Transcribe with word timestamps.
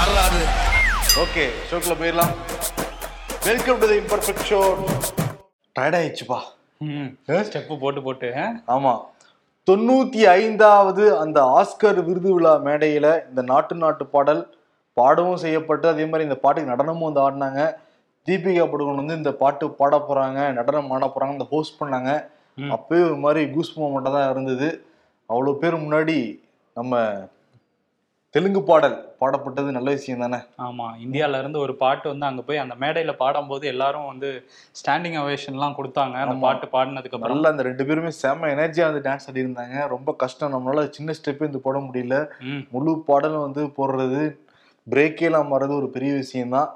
வரலாறு 0.00 0.42
ஓகே 1.22 1.42
ஷோக்குள்ள 1.68 1.94
போயிடலாம். 2.00 2.32
Welcome 3.46 3.78
to 3.80 3.86
the 3.86 3.96
imperfect 4.00 4.44
show 4.50 4.60
tired 5.76 5.96
ஆயிடுச்சுப்பா. 5.98 6.38
Step 7.44 7.74
போட்டு 7.78 8.00
போட்டு 8.02 8.28
ஆ? 8.36 8.46
ஆமா. 8.68 8.92
தொண்ணூத்தி 9.68 10.20
ஐந்தாவது 10.34 11.04
அந்த 11.16 11.38
ஆஸ்கர் 11.58 11.98
விருது 12.06 12.30
விழா 12.34 12.52
மேடையில 12.66 13.08
இந்த 13.28 13.42
நாட்டு 13.42 13.74
நாட்டு 13.74 14.06
பாடல் 14.06 14.42
பாடவும் 14.96 15.42
செய்யப்பட்டு 15.44 15.88
அதே 15.88 16.06
மாதிரி 16.06 16.26
இந்த 16.28 16.38
பாட்டுக்கு 16.44 16.72
நடனமும் 16.72 17.08
வந்து 17.08 17.22
ஆடினாங்க. 17.26 17.60
தீபிகா 18.28 18.66
படுகோன் 18.66 19.02
வந்து 19.02 19.18
இந்த 19.20 19.32
பாட்டு 19.42 19.68
பாட 19.80 19.96
போறாங்க 20.08 20.38
நடனம் 20.52 20.92
ஆட 20.92 21.06
போறாங்க 21.08 21.36
இந்த 21.38 21.48
ஹோஸ்ட் 21.52 21.80
பண்ணாங்க. 21.80 22.10
ம். 22.58 22.70
அப்பவே 22.70 23.02
ஒரு 23.02 23.18
மாதிரி 23.18 23.42
கூஸ் 23.52 23.72
மட்டும் 23.88 24.16
தான் 24.18 24.30
இருந்தது. 24.30 24.70
அவ்வளோ 25.30 25.54
பேர் 25.58 25.84
முன்னாடி 25.84 26.18
நம்ம 26.76 26.94
தெலுங்கு 28.34 28.60
பாடல் 28.62 28.96
பாடப்பட்டது 29.20 29.70
நல்ல 29.76 29.90
விஷயம் 29.90 30.20
தானே? 30.20 30.38
ஆமா 30.66 30.84
இந்தியால 31.04 31.38
இருந்து 31.38 31.58
ஒரு 31.58 31.72
பாட்டு 31.80 32.06
வந்து 32.08 32.26
அங்க 32.26 32.42
போய் 32.42 32.60
அந்த 32.62 32.74
மேடையில 32.80 33.12
பாடும்போது 33.22 33.64
எல்லாரும் 33.66 34.06
வந்து 34.06 34.28
ஸ்டாண்டிங் 34.74 35.16
எல்லாம் 35.52 35.74
கொடுத்தாங்க. 35.78 36.14
அந்த. 36.24 36.36
பாட்டு 36.44 36.66
பாடினதுக்கு 36.66 37.16
அப்புறம். 37.16 37.32
நல்லா 37.34 37.50
அந்த 37.50 37.62
ரெண்டு 37.62 37.86
பேருமே 37.88 38.12
செம்ம 38.20 38.50
எனர்ஜியா 38.54 38.86
வந்து 38.90 39.02
டான்ஸ் 39.08 39.26
ஆடி 39.28 39.44
இருந்தாங்க 39.44 39.86
ரொம்ப 39.88 40.12
கஷ்டம். 40.12 40.54
நம்மளால 40.54 40.84
சின்ன 40.90 41.14
ஸ்டெப்பே 41.18 41.48
இந்த 41.50 41.60
போட 41.64 41.78
முடியல. 41.78 42.18
முழு 42.74 42.92
பாடலும் 43.08 43.46
வந்து 43.46 43.64
போடுறது 43.78 44.22
பிரேக்கே 44.86 45.26
எல்லாம் 45.28 45.50
மாறது 45.52 45.74
ஒரு 45.80 45.88
பெரிய 45.90 46.12
விஷயம்தான். 46.14 46.70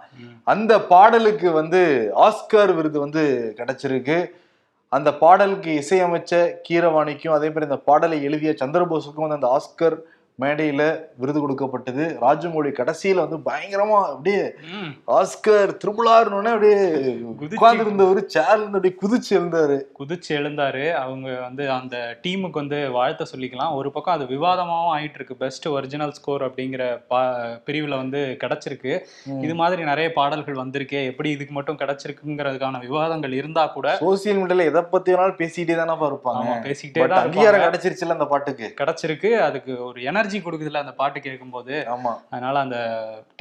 அந்த 0.46 0.72
பாடலுக்கு 0.90 1.50
வந்து 1.52 1.82
ஆஸ்கார் 2.26 2.72
விருது 2.74 2.98
வந்து 3.00 3.22
கிடைச்சிருக்கு. 3.60 4.18
அந்த 4.92 5.10
பாடலுக்கு 5.22 5.70
இசையமைச்ச 5.82 6.34
கீரவாணிக்கும் 6.66 7.36
அதே 7.36 7.48
மாதிரி 7.48 7.68
இந்த 7.70 7.80
பாடலை 7.88 8.18
எழுதிய 8.22 8.52
சந்திரபோஸுக்கும் 8.60 9.26
வந்து 9.26 9.38
அந்த 9.40 9.50
ஆஸ்கர் 9.56 9.96
மேடையில 10.42 10.82
விருது 11.22 11.40
கொடுக்கப்பட்டது. 11.40 12.04
ராஜமௌழி 12.22 12.70
கடைசியில 12.78 13.24
வந்து 13.24 13.38
பயங்கரமா 13.48 13.98
அப்படியே. 14.04 14.44
ஆஸ்கர் 15.18 15.72
திருமலாருன்னு 15.82 16.52
அப்படியே 16.54 16.78
உட்கார்ந்து 17.32 17.84
இருந்தவர் 17.84 18.20
சேர்ல 18.34 18.66
அப்படியே 18.78 18.94
குதிச்சு 19.02 19.30
இருந்தாரு 19.38 19.76
குதிச்சு 19.98 20.30
எழுந்தாரு. 20.38 20.84
அவங்க 21.02 21.28
வந்து 21.46 21.64
அந்த 21.76 21.96
டீமுக்கு 22.24 22.60
வந்து 22.62 22.78
வாழ்த்த 22.96 23.26
சொல்லிக்கலாம். 23.32 23.74
ஒரு 23.80 23.92
பக்கம் 23.96 24.16
அது 24.16 24.26
விவாதமாவும் 24.34 24.92
ஆயிட்டு 24.94 25.18
இருக்கு 25.20 25.36
பெஸ்ட் 25.44 25.68
ஒரிஜினல் 25.74 26.14
ஸ்கோர் 26.18 26.44
அப்படிங்கிற 26.48 26.82
பிரிவுல 27.68 27.94
வந்து 28.02 28.22
கிடைச்சிருக்கு. 28.42 28.92
இது 29.46 29.54
மாதிரி 29.62 29.84
நிறைய 29.90 30.08
பாடல்கள் 30.18 30.60
வந்திருக்கே. 30.62 31.02
எப்படி 31.12 31.30
இதுக்கு 31.36 31.56
மட்டும் 31.58 31.80
கிடைச்சிருக்குங்கிறதுக்கான 31.84 32.82
விவாதங்கள் 32.86 33.38
இருந்தா 33.40 33.66
கூட 33.76 33.96
சோசியல் 34.00 34.40
மீடியால 34.42 34.68
எதை 34.72 34.84
பத்தி 34.96 35.12
வேணாலும் 35.12 35.40
பேசிக்கிட்டே 35.42 35.78
தானே 35.82 35.96
இருப்பாங்க. 36.10 36.58
பேசிக்கிட்டே 36.68 37.06
தான் 37.14 37.24
அங்கீகாரம். 37.24 37.64
கிடைச்சிருச்சுல 37.64 38.18
அந்த 38.18 38.28
பாட்டுக்கு. 38.34 38.68
கிடைச்சிருக்கு. 38.82 39.32
அதுக்கு 39.48 39.72
ஒரு 39.88 40.00
எனர்ஜி 40.24 40.50
கொடுக்குதுல 40.50 40.76
அந்த 40.76 40.92
பாட்டு 40.92 41.20
கேட்கும்போது. 41.20 41.86
ஆமா. 41.88 42.12
அதனால 42.30 42.58
அந்த 42.58 42.78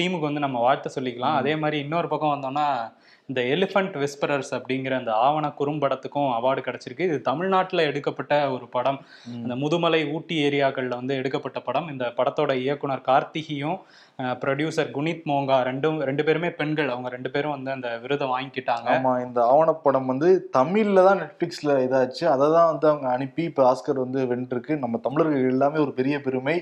டீமுக்கு 0.01 0.19
வந்து 0.19 0.39
நம்ம 0.39 0.59
வாழ்த்த 0.59 1.01
சொல்லிக்கலாம். 1.01 1.35
அதே 1.35 1.55
மாதிரி 1.55 1.81
இன்னொரு 1.81 2.07
பக்கம் 2.07 2.41
வந்தோம்னா 2.41 2.93
இந்த 3.25 3.41
எலிஃபண்ட் 3.41 3.97
விஸ்பரர்ஸ் 3.97 4.51
அப்படிங்கிற 4.51 4.97
அந்த 4.97 5.13
ஆவண 5.13 5.53
குறும்படத்துக்கும் 5.59 6.31
அவார்டு 6.31 6.63
கிடைச்சிருக்கு. 6.67 6.99
இது 6.99 7.21
தமிழ்நாட்டில் 7.21 7.79
எடுக்கப்பட்ட 7.79 8.51
ஒரு 8.51 8.67
படம். 8.67 9.05
ம். 9.25 9.51
அந்த 9.51 9.55
முதுமலை 9.55 10.11
ஊட்டி 10.11 10.43
ஏரியாக்களில் 10.43 10.87
வந்து 10.87 11.15
எடுக்கப்பட்ட 11.15 11.59
படம். 11.59 11.87
இந்த 11.87 12.13
படத்தோட 12.17 12.53
இயக்குனர் 12.53 13.01
கார்த்திகியும் 13.07 13.79
ப்ரொடியூசர் 14.41 14.89
குனித் 14.95 15.23
மோங்கா 15.29 15.55
ரெண்டும் 15.67 15.97
ரெண்டு 16.09 16.23
பேருமே 16.27 16.49
பெண்கள். 16.59 16.89
அவங்க 16.93 17.09
ரெண்டு 17.15 17.29
பேரும் 17.33 17.55
வந்து 17.55 17.71
அந்த 17.75 17.89
விருதை 18.03 18.25
வாங்கிக்கிட்டாங்க. 18.33 18.89
ஆமா 18.95 19.13
இந்த 19.25 19.39
ஆவணப்படம் 19.53 20.09
வந்து 20.11 20.29
தமிழ்ல 20.57 21.05
தான் 21.07 21.21
நெட்ஃபிளிக்ஸ்ல 21.23 21.79
இதாச்சு. 21.85 22.23
அதை 22.33 22.47
தான் 22.57 22.69
வந்து 22.71 22.87
அவங்க 22.91 23.09
அனுப்பி 23.15 23.43
இப்ப 23.49 23.63
ஆஸ்கர் 23.71 24.03
வந்து 24.05 24.21
வென்றிருக்கு. 24.31 24.75
நம்ம 24.83 24.99
தமிழர்கள் 25.07 25.51
எல்லாமே 25.53 25.79
ஒரு 25.85 25.93
பெரிய 25.99 26.17
பெருமை. 26.27 26.57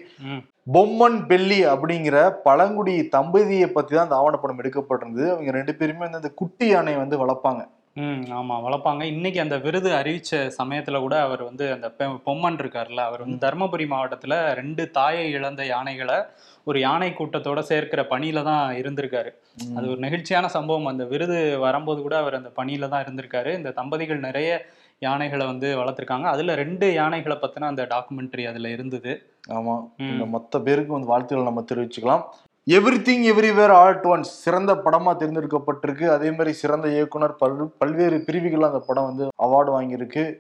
பொம்மன் 0.75 1.19
பெல்லி 1.29 1.59
அப்படிங்கிற 1.73 2.17
பழங்குடி 2.47 2.95
தம்பதியை 3.17 3.69
பத்தி 3.75 3.93
தான் 3.93 4.07
அந்த 4.07 4.19
ஆவணப்படம் 4.21 4.61
எடுக்கப்பட்டிருந்தது. 4.63 5.29
அவங்க 5.35 5.53
ரெண்டு 5.59 5.75
பேருமே 5.79 6.03
வந்து 6.05 6.21
அந்த 6.21 6.33
குட்டி 6.41 6.67
யானை 6.71 6.95
வந்து 7.03 7.21
வளர்ப்பாங்க. 7.23 7.63
ம் 8.01 8.21
ஆமா 8.39 8.55
வளர்ப்பாங்க. 8.65 9.03
இன்னைக்கு 9.13 9.39
அந்த 9.43 9.55
விருது 9.63 9.89
அறிவிச்ச 9.97 10.37
சமயத்துல 10.59 10.99
கூட 11.05 11.15
அவர் 11.27 11.41
வந்து 11.47 11.65
அந்த 11.75 11.87
பொம்மன் 12.27 12.59
இருக்கார்ல 12.61 13.01
அவர் 13.07 13.23
வந்து 13.23 13.43
தருமபுரி 13.45 13.85
மாவட்டத்துல 13.93 14.35
ரெண்டு 14.59 14.83
தாயை 14.97 15.25
இழந்த 15.37 15.61
யானைகளை 15.71 16.17
ஒரு 16.63 16.79
யானை 16.79 17.09
கூட்டத்தோட 17.09 17.59
சேர்க்கிற 17.59 18.01
பணியில 18.09 18.43
தான் 18.43 18.75
இருந்திருக்காரு. 18.75 19.29
அது 19.75 19.89
ஒரு 19.89 19.99
நெகிழ்ச்சியான 19.99 20.45
சம்பவம். 20.45 20.85
அந்த 20.85 21.03
விருது 21.05 21.59
வரும்போது 21.59 22.01
கூட 22.01 22.17
அவர் 22.17 22.33
அந்த 22.33 22.51
பணியில 22.55 22.89
தான் 22.89 23.03
இருந்திருக்காரு. 23.05 23.57
இந்த 23.57 23.71
தம்பதிகள் 23.71 24.19
நிறைய 24.19 24.65
யானைகளை 24.99 25.45
வந்து 25.45 25.67
வளர்த்துருக்காங்க. 25.77 26.21
அதுல 26.21 26.55
ரெண்டு 26.55 26.93
யானைகளை 26.93 27.37
பத்தின 27.41 27.59
அந்த 27.59 27.87
டாக்குமெண்ட்ரி 27.89 28.45
அதுல 28.45 28.69
இருந்தது. 28.69 29.33
ஆமா. 29.49 29.87
இந்த 29.97 30.25
மொத்த 30.25 30.59
பேருக்கும் 30.59 30.95
வந்து 30.95 31.07
வாழ்த்துக்களை 31.07 31.51
நம்ம 31.51 31.65
தெரிவிச்சுக்கலாம். 31.71 32.23
Everything 33.07 33.23
everywhere 33.31 33.71
all 33.71 33.87
at 33.93 34.05
once 34.05 34.33
சிறந்த 34.43 34.73
படமா 34.73 35.11
தேர்ந்தெடுக்கப்பட்டிருக்கு. 35.21 36.05
அதே 36.07 36.31
மாதிரி 36.31 36.51
சிறந்த 36.51 36.87
இயக்குனர் 36.87 37.35
பல் 37.35 37.55
பல்வேறு 37.77 38.23
பிரிவுகள் 38.27 38.61
அந்த 38.61 38.79
படம் 38.79 39.03
வந்து 39.03 39.27
அவார்டு 39.45 39.71
வாங்கியிருக்கு. 39.77 40.37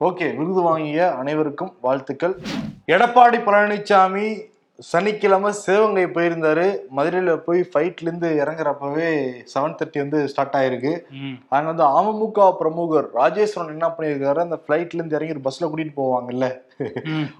ஓகே 0.00 0.36
விருது 0.36 0.62
வாங்கிய 0.62 1.14
அனைவருக்கும் 1.14 1.72
வாழ்த்துக்கள். 1.80 2.36
எடப்பாடி 2.86 3.38
பழனிசாமி 3.46 4.42
சனிக்கிழமை 4.88 5.50
சிவகங்கை 5.52 6.04
போயிருந்தாரு. 6.04 6.66
மதுரையில 6.96 7.32
போய் 7.46 7.60
ஃபைட்ல 7.70 8.06
இருந்து 8.06 8.28
இறங்குறப்பவே 8.42 9.08
செவன் 9.52 9.76
தேர்ட்டி 9.78 9.98
வந்து 9.98 10.18
ஸ்டார்ட் 10.28 10.56
ஆயிருக்கு. 10.60 10.92
அங்க 11.54 11.66
வந்து 11.72 11.84
அமமுக 11.98 12.46
பிரமுகர் 12.60 13.08
ராஜேஸ்வரன் 13.20 13.74
என்ன 13.76 13.88
பண்ணியிருக்காரு? 13.96 14.40
அந்த 14.46 14.58
ஃபிளைட்ல 14.62 15.00
இருந்து 15.00 15.16
இறங்கி 15.18 15.36
ஒரு 15.36 15.44
பஸ்ல 15.48 15.68
கூட்டிட்டு 15.70 15.94
போவாங்கல்ல. 16.00 16.48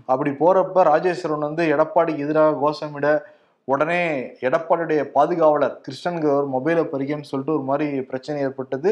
அப்படி 0.05 0.33
போறப்ப 0.43 0.85
ராஜேஸ்வரன் 0.93 1.49
வந்து 1.49 1.65
எடப்பாடிக்கு 1.77 2.27
எதிராக 2.27 2.59
கோஷமிட 2.65 3.15
உடனே 3.65 4.03
எடப்பாடியுடைய 4.49 5.01
பாதுகாவலர் 5.17 5.81
கிருஷ்ணன்கிறவர் 5.87 6.53
மொபைலை 6.57 6.85
பறிக்கன்னு 6.93 7.31
சொல்லிட்டு 7.33 7.57
ஒரு 7.59 7.67
மாதிரி 7.73 7.89
பிரச்சனை 8.13 8.39
ஏற்பட்டது. 8.43 8.91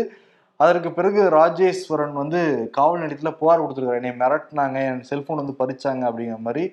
அதற்கு 0.56 0.90
பிறகு 0.92 1.20
ராஜேஸ்வரன் 1.38 2.14
வந்து 2.22 2.40
காவல் 2.76 3.02
நிலையத்துல 3.02 3.30
புகார் 3.40 3.62
கொடுத்துருக்காரு. 3.62 4.02
என்னை 4.02 4.12
மிரட்டினாங்க 4.22 4.78
என் 4.90 5.08
செல்போன் 5.08 5.40
வந்து 5.42 5.60
பறிச்சாங்க 5.62 6.02
அப்படிங்கிற 6.08 6.38
மாதிரி. 6.46 6.64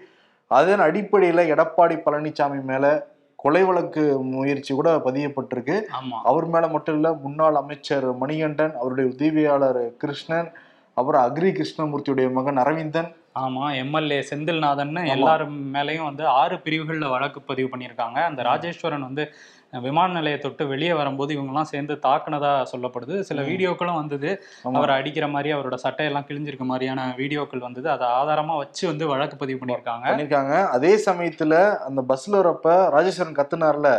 அதன் 0.47 0.79
அடிப்படையில 0.79 1.44
எடப்பாடி 1.53 1.97
பழனிசாமி 2.06 2.63
மேல 2.63 3.13
கொலை 3.35 3.63
வழக்கு 3.63 4.22
முயற்சி 4.22 4.73
கூட 4.73 4.97
பதியப்பட்டிருக்கு. 4.97 5.75
ஆமா. 6.00 6.17
அவர் 6.23 6.45
மேல 6.45 6.67
மட்டும் 6.67 6.95
இல்ல 6.95 7.13
முன்னாள் 7.13 7.56
அமைச்சர் 7.56 8.17
மணிகண்டன் 8.17 8.73
அவருடைய 8.75 9.09
உதவியாளர் 9.09 9.95
கிருஷ்ணன் 9.97 10.51
அப்புறம் 10.94 11.23
அக்ரி 11.25 11.50
கிருஷ்ணமூர்த்தியுடைய 11.51 12.31
மகன் 12.31 12.57
அரவிந்தன். 12.57 13.16
ஆமா 13.39 13.75
எம்எல்ஏ 13.75 14.19
செந்தில்நாதன் 14.29 15.07
எல்லாரும் 15.07 15.73
மேலயும் 15.73 16.03
வந்து 16.03 16.28
ஆறு 16.28 16.55
பிரிவுகள்ல 16.55 17.09
வழக்கு 17.09 17.41
பதிவு 17.41 17.69
பண்ணியிருக்காங்க. 17.72 18.19
அந்த 18.23 18.44
ராஜேஸ்வரன் 18.44 19.01
வந்து 19.01 19.34
விமான 19.83 20.13
நிலையத்தை 20.17 20.43
தொட்டு 20.45 20.65
வெளியே 20.71 20.93
வரும்போது 20.99 21.31
இவங்கெல்லாம் 21.35 21.69
சேர்ந்து 21.71 21.93
தாக்குனதா 22.05 22.51
சொல்லப்படுது. 22.71 23.15
சில 23.29 23.41
வீடியோக்களும் 23.49 23.99
வந்தது. 24.01 24.29
அவரை 24.77 24.95
அடிக்கிற 24.99 25.27
மாதிரி 25.33 25.51
அவரோட 25.55 25.77
சட்டையெல்லாம் 25.83 26.27
கிழிஞ்சிருக்க 26.29 26.65
மாதிரியான 26.71 27.05
வீடியோக்கள் 27.19 27.65
வந்தது. 27.67 27.87
அதை 27.95 28.07
ஆதாரமா 28.19 28.55
வச்சு 28.63 28.83
வந்து 28.91 29.05
வழக்கு 29.13 29.37
பதிவு 29.43 29.59
பண்ணியிருக்காங்க. 29.61 30.07
பண்ணிருக்காங்க 30.11 30.55
அதே 30.77 30.93
சமயத்துல 31.07 31.53
அந்த 31.89 32.03
பஸ்ல 32.11 32.41
வரப்ப 32.41 32.73
ராஜேஸ்வரன் 32.97 33.39
கத்துனார்ல. 33.39 33.91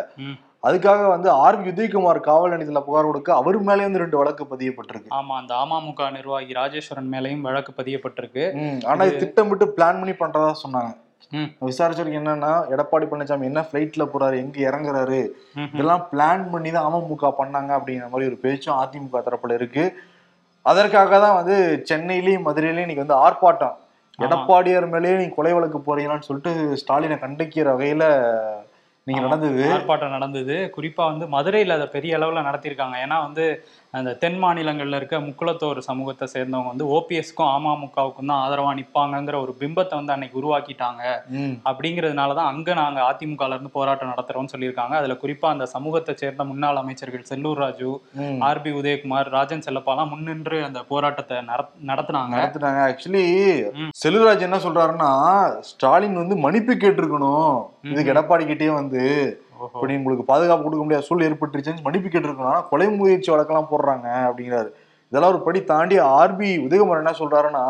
அதுக்காக 0.67 1.03
வந்து 1.15 1.29
ஆர் 1.43 1.59
உதயகுமார் 1.71 2.19
காவல் 2.29 2.53
நிலையத்துல 2.53 2.81
புகார் 2.87 3.09
கொடுக்க 3.09 3.31
அவர் 3.41 3.59
மேலே 3.69 3.83
வந்து 3.87 4.03
ரெண்டு 4.03 4.17
வழக்கு 4.21 4.45
பதியப்பட்டிருக்கு. 4.53 5.11
ஆமா 5.19 5.35
அந்த 5.41 5.53
அமமுக 5.65 6.09
நிர்வாகி 6.17 6.53
ராஜேஸ்வரன் 6.61 7.11
மேலையும் 7.15 7.45
வழக்கு 7.49 7.73
பதியப்பட்டிருக்கு. 7.81 8.45
ஆனா 8.93 9.05
திட்டமிட்டு 9.23 9.67
பிளான் 9.77 10.01
பண்ணி 10.01 10.15
பண்றதா 10.23 10.53
சொன்னாங்க. 10.65 10.93
ம். 11.33 11.49
விசாரிச்சவருக்கு 11.67 12.21
என்னன்னா 12.21 12.53
எடப்பாடி 12.73 13.07
பழனிசாமி 13.07 13.49
என்ன 13.49 13.63
ஃபிளைட்ல 13.67 14.05
போறாரு 14.11 14.37
எங்க 14.43 14.59
இறங்குறாரு. 14.67 15.21
இதெல்லாம் 15.71 16.05
பிளான் 16.11 16.45
பண்ணி 16.51 16.71
தான் 16.71 16.89
அமமுக 16.89 17.33
பண்ணாங்க 17.39 17.73
அப்படிங்கிற 17.77 18.09
மாதிரி 18.11 18.31
ஒரு 18.31 18.39
பேச்சும் 18.43 18.79
அதிமுக 18.83 19.23
தரப்புல 19.27 19.59
இருக்கு 19.59 19.85
அதற்காக 20.67 21.19
தான் 21.21 21.39
வந்து 21.39 21.57
சென்னையிலயும் 21.91 22.47
மதுரையிலயும் 22.47 22.87
இன்னைக்கு 22.87 23.05
வந்து 23.05 23.21
ஆர்ப்பாட்டம் 23.23 23.77
எடப்பாடியார் 24.19 24.87
மேலேயே 24.91 25.19
நீங்க 25.19 25.35
கொலை 25.35 25.53
வழக்கு 25.53 25.79
போறீங்களான்னு 25.83 26.27
சொல்லிட்டு 26.27 26.53
ஸ்டாலினை 26.81 27.17
கண்டிக்கிற 27.21 27.69
வகையில 27.75 28.05
நீங்க. 29.07 29.21
நடந்தது 29.25 29.65
ஆர்ப்பாட்டம் 29.73 30.15
நடந்தது 30.15 30.55
குறிப்பா 30.75 31.03
வந்து 31.11 31.27
மதுரையில 31.35 31.77
அதை 31.77 31.87
பெரிய 31.93 32.17
அளவுல 32.17 32.41
நடத்தியிருக்காங்க 32.47 32.97
ஏன்னா 33.03 33.19
வந்து 33.27 33.45
அந்த 33.95 34.11
தென் 34.21 34.39
மாநிலங்கள்ல 34.41 34.97
இருக்க 34.97 35.17
முக்குளத்தோர் 35.25 35.79
சமூகத்தை 35.87 36.27
சேர்ந்தவங்க 36.33 36.71
வந்து 36.73 36.87
ஓபிஎஸ்க்கும் 36.93 37.51
அமமுகவுக்கும் 37.51 38.31
தான் 38.31 38.41
ஆதரவா 38.43 38.73
நிப்பாங்கங்கிற 38.79 39.37
ஒரு 39.43 39.53
பிம்பத்தை 39.61 39.95
வந்து 39.95 40.13
அன்னைக்கு 40.13 40.37
உருவாக்கிட்டாங்க. 40.41 41.03
அப்படிங்கிறதுனால 41.67 42.35
தான் 42.35 42.51
அங்க 42.51 42.75
நாங்க 42.75 43.01
அதிமுகல 43.07 43.55
இருந்து 43.55 43.73
போராட்டம் 43.75 44.13
நடத்துறோம்னு 44.13 44.53
சொல்லியிருக்காங்க 44.53 44.97
அதுல 44.99 45.17
குறிப்பா 45.23 45.49
அந்த 45.51 45.67
சமூகத்தை 45.73 46.15
சேர்ந்த 46.17 46.45
முன்னாள் 46.51 46.81
அமைச்சர்கள் 46.83 47.29
செல்லூர் 47.31 47.63
ராஜு 47.63 47.91
ம். 48.21 48.37
ஆர்பி 48.49 48.73
உதயகுமார் 48.79 49.31
ராஜன் 49.31 49.65
செல்லப்பாலாம் 49.67 50.13
முன்னின்று 50.13 50.59
அந்த 50.65 50.83
போராட்டத்தை 50.91 51.39
நடத்- 51.49 51.75
நடத்துனாங்க 51.91 52.37
நடத்துனாங்க 52.39 52.83
ஆக்சுவலி 52.89 53.25
ம். 53.79 53.91
செல்வராஜ் 54.03 54.47
என்ன 54.47 54.61
சொல்றாருன்னா 54.65 55.11
ஸ்டாலின் 55.71 56.21
வந்து 56.21 56.37
மன்னிப்பு 56.43 56.75
கேட்டிருக்கணும் 56.77 57.57
இதுக்கு 57.87 58.13
எடப்பாடி 58.13 58.45
கிட்டே 58.47 58.71
வந்து. 58.75 59.03
இப்படி 59.65 59.95
உங்களுக்கு 60.01 60.25
பாதுகாப்பு 60.31 60.65
கொடுக்க 60.65 60.83
முடியாத 60.85 61.07
சூழல் 61.09 61.27
ஏற்பட்டுருச்சுன்னு 61.29 61.87
மன்னிப்பு 61.87 62.09
கேட்டிருக்கணும். 62.13 62.63
கொலை 62.71 62.89
முயற்சி 62.99 63.31
வழக்கெல்லாம் 63.33 63.71
போடுறாங்க 63.73 64.09
அப்படிங்கிறாரு. 64.29 64.71
இதெல்லாம் 65.13 65.33
ஒரு 65.35 65.41
படி 65.47 65.61
தாண்டி 65.73 65.97
ஆர்பி 66.19 66.51
உதயகுமார் 66.67 67.03
என்ன 67.03 67.15
சொல்றாருன்னா 67.21 67.65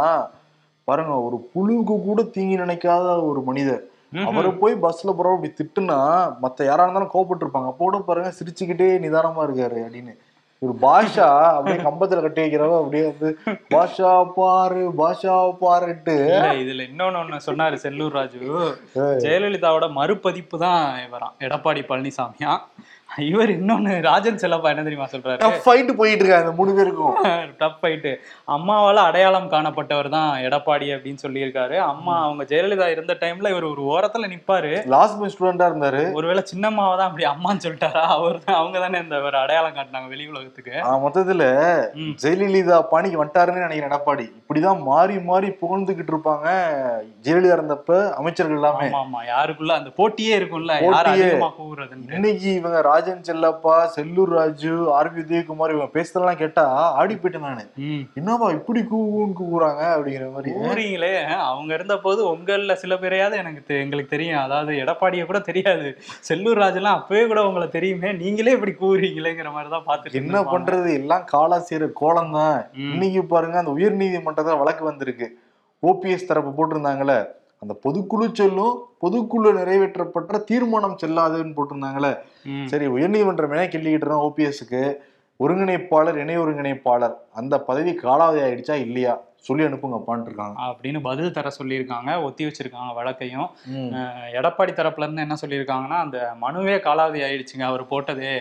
பாருங்க 0.88 1.15
ஒரு 1.27 1.37
புழுவுக்கு 1.53 1.94
கூட 2.09 2.21
தீங்கி 2.35 2.56
நினைக்காத 2.65 3.06
ஒரு 3.31 3.41
மனிதர். 3.49 3.85
அவரை 4.31 4.50
போய் 4.61 4.75
பஸ்ல 4.85 5.12
போறோம் 5.17 5.35
அப்படி 5.37 5.50
திட்டுனா 5.61 5.99
மத்த 6.44 6.67
யாரா 6.69 6.85
இருந்தாலும் 6.85 7.12
கோபப்பட்டு 7.15 7.44
இருப்பாங்க 7.44 7.71
கூட 7.81 7.99
பாருங்க 8.09 8.31
சிரிச்சுக்கிட்டே 8.38 8.88
நிதானமா 9.05 9.43
இருக்காரு 9.47 9.79
அப்படின்னு. 9.87 10.15
ஒரு 10.62 10.75
பாஷா 10.82 11.26
அப்படியே 11.56 11.79
கம்பத்துல 11.87 12.20
கட்டி 12.20 12.41
வைக்கிறவ 12.43 12.76
அப்படியே 12.82 13.05
வந்து 13.11 13.29
பாஷா 13.75 14.12
பாரு 14.37 14.82
பாஷா 15.00 15.35
பாருன்ட்டு. 15.64 16.14
இல்ல 16.29 16.53
இதுல 16.62 16.85
இன்னொன்னு 16.91 17.20
ஒண்ணு 17.23 17.47
சொன்னாரு 17.47 17.76
செல்லூர் 17.82 18.17
ராஜு. 18.19 18.41
ஜெயலலிதாவோட 19.25 19.88
மறுபதிப்பு 19.93 20.58
தான் 20.58 20.85
இவராம். 21.06 21.35
எடப்பாடி 21.47 21.82
பழனிசாமியா 21.91 22.53
இவர் 23.11 23.50
இன்னொன்னு 23.55 23.93
ராஜன் 24.06 24.41
செல்லப்பா 24.43 24.69
என்ன 24.73 24.82
தெரியுமா 24.87 25.06
சொல்றாரு? 25.12 25.38
டஃப் 25.43 25.61
ஃபைட் 25.64 25.91
போயிட்டு 25.99 26.23
இருக்காங்க 26.23 26.44
அந்த 26.44 26.55
மூணு 26.58 26.73
பேருக்கும். 26.79 27.14
டப் 27.61 27.85
ஆயிட்டு 27.88 28.11
அம்மாவால 28.55 29.03
அடையாளம் 29.08 29.47
காணப்பட்டவர் 29.53 30.08
தான் 30.17 30.31
எடப்பாடி 30.47 30.87
அப்படின்னு 30.94 31.23
சொல்லியிருக்காரு. 31.25 31.76
அம்மா 31.93 32.14
அவங்க 32.25 32.44
ஜெயலலிதா 32.50 32.87
இருந்த 32.94 33.14
டைம்ல 33.23 33.53
இவர் 33.55 33.69
ஒரு 33.70 33.82
ஓரத்துல 33.93 34.29
நிப்பாரு. 34.32 34.73
லாஸ்ட் 34.94 35.19
பெஞ்ச் 35.20 35.35
ஸ்டூடெண்டா 35.35 35.69
இருந்தாரு. 35.70 36.03
ஒருவேளை 36.19 36.43
சின்னம்மாவை 36.53 36.97
தான் 37.00 37.08
அப்படி 37.11 37.26
அம்மான்னு 37.32 37.64
சொல்லிட்டாரா? 37.67 38.03
அவர் 38.17 38.38
அவங்க 38.58 38.76
தானே 38.85 39.00
இந்த 39.05 39.19
ஒரு 39.29 39.38
அடையாளம் 39.43 39.76
காட்டினாங்க 39.79 40.11
வெளி 40.14 40.26
உலகத்துக்கு. 40.32 40.75
மொத்தத்துல. 41.06 41.47
ஜெயலலிதா 42.25 42.81
பாணிக்கு 42.93 43.23
வந்துட்டாருன்னு 43.23 43.64
நினைக்கிறேன் 43.67 43.91
எடப்பாடி. 43.93 44.26
இப்படிதான் 44.43 44.85
மாறி 44.91 45.19
மாறி 45.31 45.50
புகழ்ந்துகிட்டு 45.62 46.14
இருப்பாங்க 46.14 46.47
ஜெயலலிதா 47.26 47.56
இருந்தப்ப 47.59 48.02
அமைச்சர்கள் 48.20 48.61
எல்லாமே. 48.61 48.91
ஆமா 49.02 49.23
யாருக்குள்ள 49.32 49.75
அந்த 49.81 49.93
போட்டியே 50.02 50.37
இருக்கும்ல 50.43 50.79
இன்னைக்கு 52.19 52.49
இவங்க 52.61 52.79
ராஜன் 52.97 53.25
செல்லப்பா 53.29 53.77
செல்லூர் 53.95 54.33
ராஜு 54.39 54.73
ஆர் 54.99 55.11
பி 55.15 55.21
உதயகுமார் 55.25 55.73
இவங்க 55.73 55.89
பேசுறதெல்லாம் 55.97 56.39
கேட்டா 56.43 56.65
ஆடி 57.01 57.15
போயிட்டேன் 57.23 57.47
நானு 57.47 57.65
என்னப்பா 58.19 58.47
இப்படி 58.59 58.81
கூவுன்னு 58.91 59.35
கூவுறாங்க 59.41 59.83
அப்படிங்கிற 59.95 60.27
மாதிரி. 60.35 60.53
ஊறீங்களே 60.69 61.11
அவங்க 61.49 61.71
இருந்த 61.79 61.97
போது 62.05 62.21
உங்கள 62.33 62.75
சில 62.83 62.95
பேரையாவது 63.03 63.41
எனக்கு 63.43 63.81
எங்களுக்கு 63.85 64.15
தெரியும். 64.15 64.43
அதாவது 64.45 64.73
எடப்பாடிய 64.83 65.25
கூட 65.31 65.39
தெரியாது. 65.49 65.89
செல்லூர் 66.29 66.61
ராஜெல்லாம் 66.63 66.99
அப்பவே 66.99 67.25
கூட 67.33 67.43
உங்களை 67.49 67.69
தெரியுமே. 67.77 68.11
நீங்களே 68.23 68.55
இப்படி 68.57 68.75
கூறுறீங்களேங்கிற 68.83 69.51
மாதிரி 69.57 69.71
தான் 69.75 69.87
பாத்துட்டு 69.89 70.21
என்ன 70.23 70.43
பண்றது? 70.55 70.89
எல்லாம் 71.01 71.27
காலா 71.35 71.59
செய்யற 71.69 71.89
கோலம் 72.03 72.35
தான். 72.39 72.59
இன்னைக்கு 72.93 73.25
பாருங்க 73.35 73.59
அந்த 73.63 73.75
உயர் 73.79 74.01
நீதிமன்றத்துல 74.03 74.61
வழக்கு 74.63 74.85
வந்திருக்கு. 74.91 75.29
ஓபிஎஸ் 75.83 76.31
தரப்பு 76.31 76.53
போட்டிருந்தாங்களே 76.59 77.19
அந்த 77.58 77.75
பொதுக்குழு 77.85 78.26
செல்லும் 78.32 78.75
பொதுக்குழு 79.00 79.50
நிறைவேற்றப்பட்ட 79.53 80.44
தீர்மானம் 80.44 80.99
செல்லாதுன்னு 81.03 81.56
போட்டிருந்தாங்களே. 81.56 82.12
சரி 82.67 82.87
உயர்நீதிமன்றம் 82.87 83.55
என்ன 83.55 83.67
கிள்ளிக்கிட்டு 83.67 84.25
ஓபிஎஸ்க்கு 84.29 84.82
ஒருங்கிணைப்பாளர் 85.41 86.17
இணை 86.17 86.38
ஒருங்கிணைப்பாளர் 86.38 87.17
அந்த 87.32 87.61
பதவி 87.61 87.91
காலாவதி 87.91 88.41
ஆயிடுச்சா? 88.43 88.75
இல்லையா? 88.87 89.14
சொல்லி 89.47 89.65
அனுப்புங்கப்பான்ட்டு 89.67 90.29
இருக்காங்க 90.31 90.57
அப்படின்னு 90.69 91.01
பதில் 91.09 91.35
தர 91.37 91.51
சொல்லியிருக்காங்க 91.59 92.11
ஒத்தி 92.27 92.45
வச்சிருக்காங்க 92.47 92.91
வழக்கையும். 92.99 93.49
எடப்பாடி 94.39 94.73
தரப்புல 94.79 95.07
இருந்து 95.07 95.25
என்ன 95.27 95.37
சொல்லியிருக்காங்கன்னா 95.43 95.99
அந்த 96.05 96.19
மனுவே 96.45 96.77
காலாவதி 96.87 97.23
ஆயிடுச்சுங்க 97.29 97.65
அவர் 97.71 97.85
போட்டதே. 97.93 98.35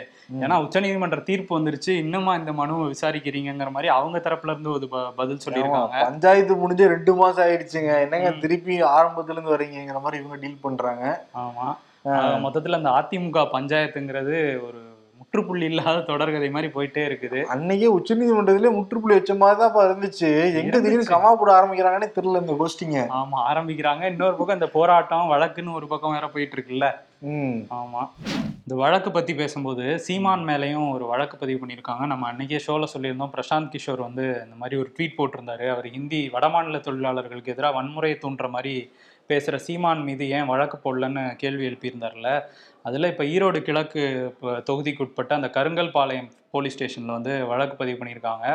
ஏன்னா 0.44 0.58
உச்சநீதிமன்ற 0.66 1.20
தீர்ப்பு 1.30 1.60
வந்துருச்சு 1.60 1.94
இன்னுமா 2.04 2.36
இந்த 2.42 2.54
மனுவை 2.62 2.86
விசாரிக்கிறீங்கிற 2.94 3.72
மாதிரி 3.78 3.92
அவங்க 3.98 4.18
தரப்புல 4.28 4.56
இருந்து 4.56 4.72
ஒரு 4.78 4.88
பதில் 5.22 5.44
சொல்லியிருக்காங்க. 5.46 5.98
பஞ்சாயத்து 6.08 6.56
முடிஞ்சு 6.64 6.88
ரெண்டு 6.96 7.16
மாசம் 7.22 7.46
ஆயிடுச்சுங்க. 7.48 7.94
என்னங்க 8.06 8.32
திருப்பி 8.46 8.78
ஆரம்பத்துல 8.98 9.38
இருந்து 9.38 9.56
வரீங்கிற 9.56 10.00
மாதிரி 10.06 10.24
இவங்க 10.24 10.40
டீல் 10.46 10.64
பண்றாங்க. 10.68 11.06
ஆமா. 11.46 11.68
மொத்தத்துல 12.44 12.80
அந்த 12.80 12.92
அதிமுக 12.98 13.40
பஞ்சாயத்துங்கிறது 13.54 14.36
ஒரு 14.68 14.82
முற்றுப்புள்ளி 15.36 15.66
இல்லாத 15.66 16.14
தொடர்கதை 16.14 16.52
மாதிரி 16.52 16.72
போயிட்டே 16.74 17.04
இருக்குது. 17.04 17.40
அன்னைக்கே 17.56 17.88
உச்சநீதிமன்றத்திலே 17.88 18.72
முற்றுப்புள்ளி 18.72 19.18
வச்ச 19.18 19.36
மாதிரி 19.36 19.60
தான் 19.60 19.88
இருந்துச்சு. 19.88 20.54
எங்க 20.54 20.80
திடீர்னு. 20.80 21.16
கமா 21.16 21.36
போட 21.36 21.62
ஆரம்பிக்கிறாங்கன்னே 21.62 22.08
தெரியல 22.18 22.40
இந்த 22.40 22.56
கோஷ்டிங்க 22.60 23.16
ஆமா 23.16 23.40
ஆரம்பிக்கிறாங்க. 23.50 24.04
இன்னொரு 24.04 24.36
பக்கம் 24.36 24.56
இந்த 24.56 24.68
போராட்டம் 24.68 25.32
வழக்குன்னு 25.32 25.74
ஒரு 25.74 25.88
பக்கம் 25.88 26.12
வேற 26.12 26.28
போயிட்டு 26.28 26.56
இருக்குல்ல. 26.56 26.96
ம். 27.20 27.66
ஆமா. 27.70 28.10
இந்த 28.68 28.84
வழக்கு 28.84 29.12
பத்தி 29.12 29.36
பேசும்போது 29.36 30.00
சீமான் 30.00 30.46
மேலேயும் 30.46 30.92
ஒரு 30.92 31.06
வழக்கு 31.06 31.38
பதிவு 31.38 31.66
பண்ணியிருக்காங்க. 31.66 32.06
நம்ம 32.06 32.32
அன்னைக்கே 32.32 32.60
ஷோல 32.68 32.84
சொல்லியிருந்தோம். 32.98 33.32
பிரசாந்த் 33.36 33.72
கிஷோர் 33.76 34.00
வந்து 34.00 34.24
இந்த 34.24 34.56
மாதிரி 34.58 34.82
ஒரு 34.82 34.92
ட்வீட் 34.98 35.18
போட்டிருந்தாரு. 35.18 35.70
அவர் 35.70 35.90
ஹிந்தி 35.90 36.30
வடமாநில 36.34 36.80
தொழிலாளர்களுக்கு 36.80 37.52
எதிராக 37.52 37.82
வன்முறையை 37.82 38.16
தூண்டுற 38.22 38.50
மாதிரி 38.50 38.92
பேசுற 39.30 39.56
சீமான் 39.56 40.04
மீது 40.04 40.30
ஏன் 40.30 40.46
வழக்கு 40.46 40.78
போடலன்னு 40.78 41.36
கேள்வி 41.36 41.68
எழுப்பியிருந்தார்ல. 41.68 42.42
அதுல 42.86 43.10
இப்ப 43.12 43.24
ஈரோடு 43.34 43.60
கிழக்கு 43.68 44.02
தொகுதிக்கு 44.70 45.04
உட்பட்ட 45.06 45.32
அந்த 45.38 45.48
கருங்கல்பாளையம் 45.58 46.30
போலீஸ் 46.54 46.76
ஸ்டேஷன்ல 46.76 47.16
வந்து 47.18 47.34
வழக்கு 47.52 47.76
பதிவு 47.76 47.98
பண்ணியிருக்காங்க. 48.02 48.48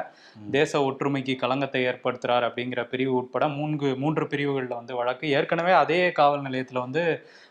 தேச 0.57 0.81
ஒற்றுமைக்கு 0.89 1.35
களங்கத்தை 1.43 1.81
ஏற்படுத்துறார் 1.91 2.47
அப்படிங்கிற 2.49 2.83
பிரிவு 2.93 3.13
உட்பட 3.21 3.47
மூன்று 3.59 3.89
மூன்று 4.03 4.27
பிரிவுகளில் 4.33 4.79
வந்து 4.81 4.95
வழக்கு. 5.01 5.27
ஏற்கனவே 5.39 5.73
அதே 5.83 6.01
காவல் 6.21 6.47
நிலையத்தில் 6.49 6.85
வந்து 6.87 7.05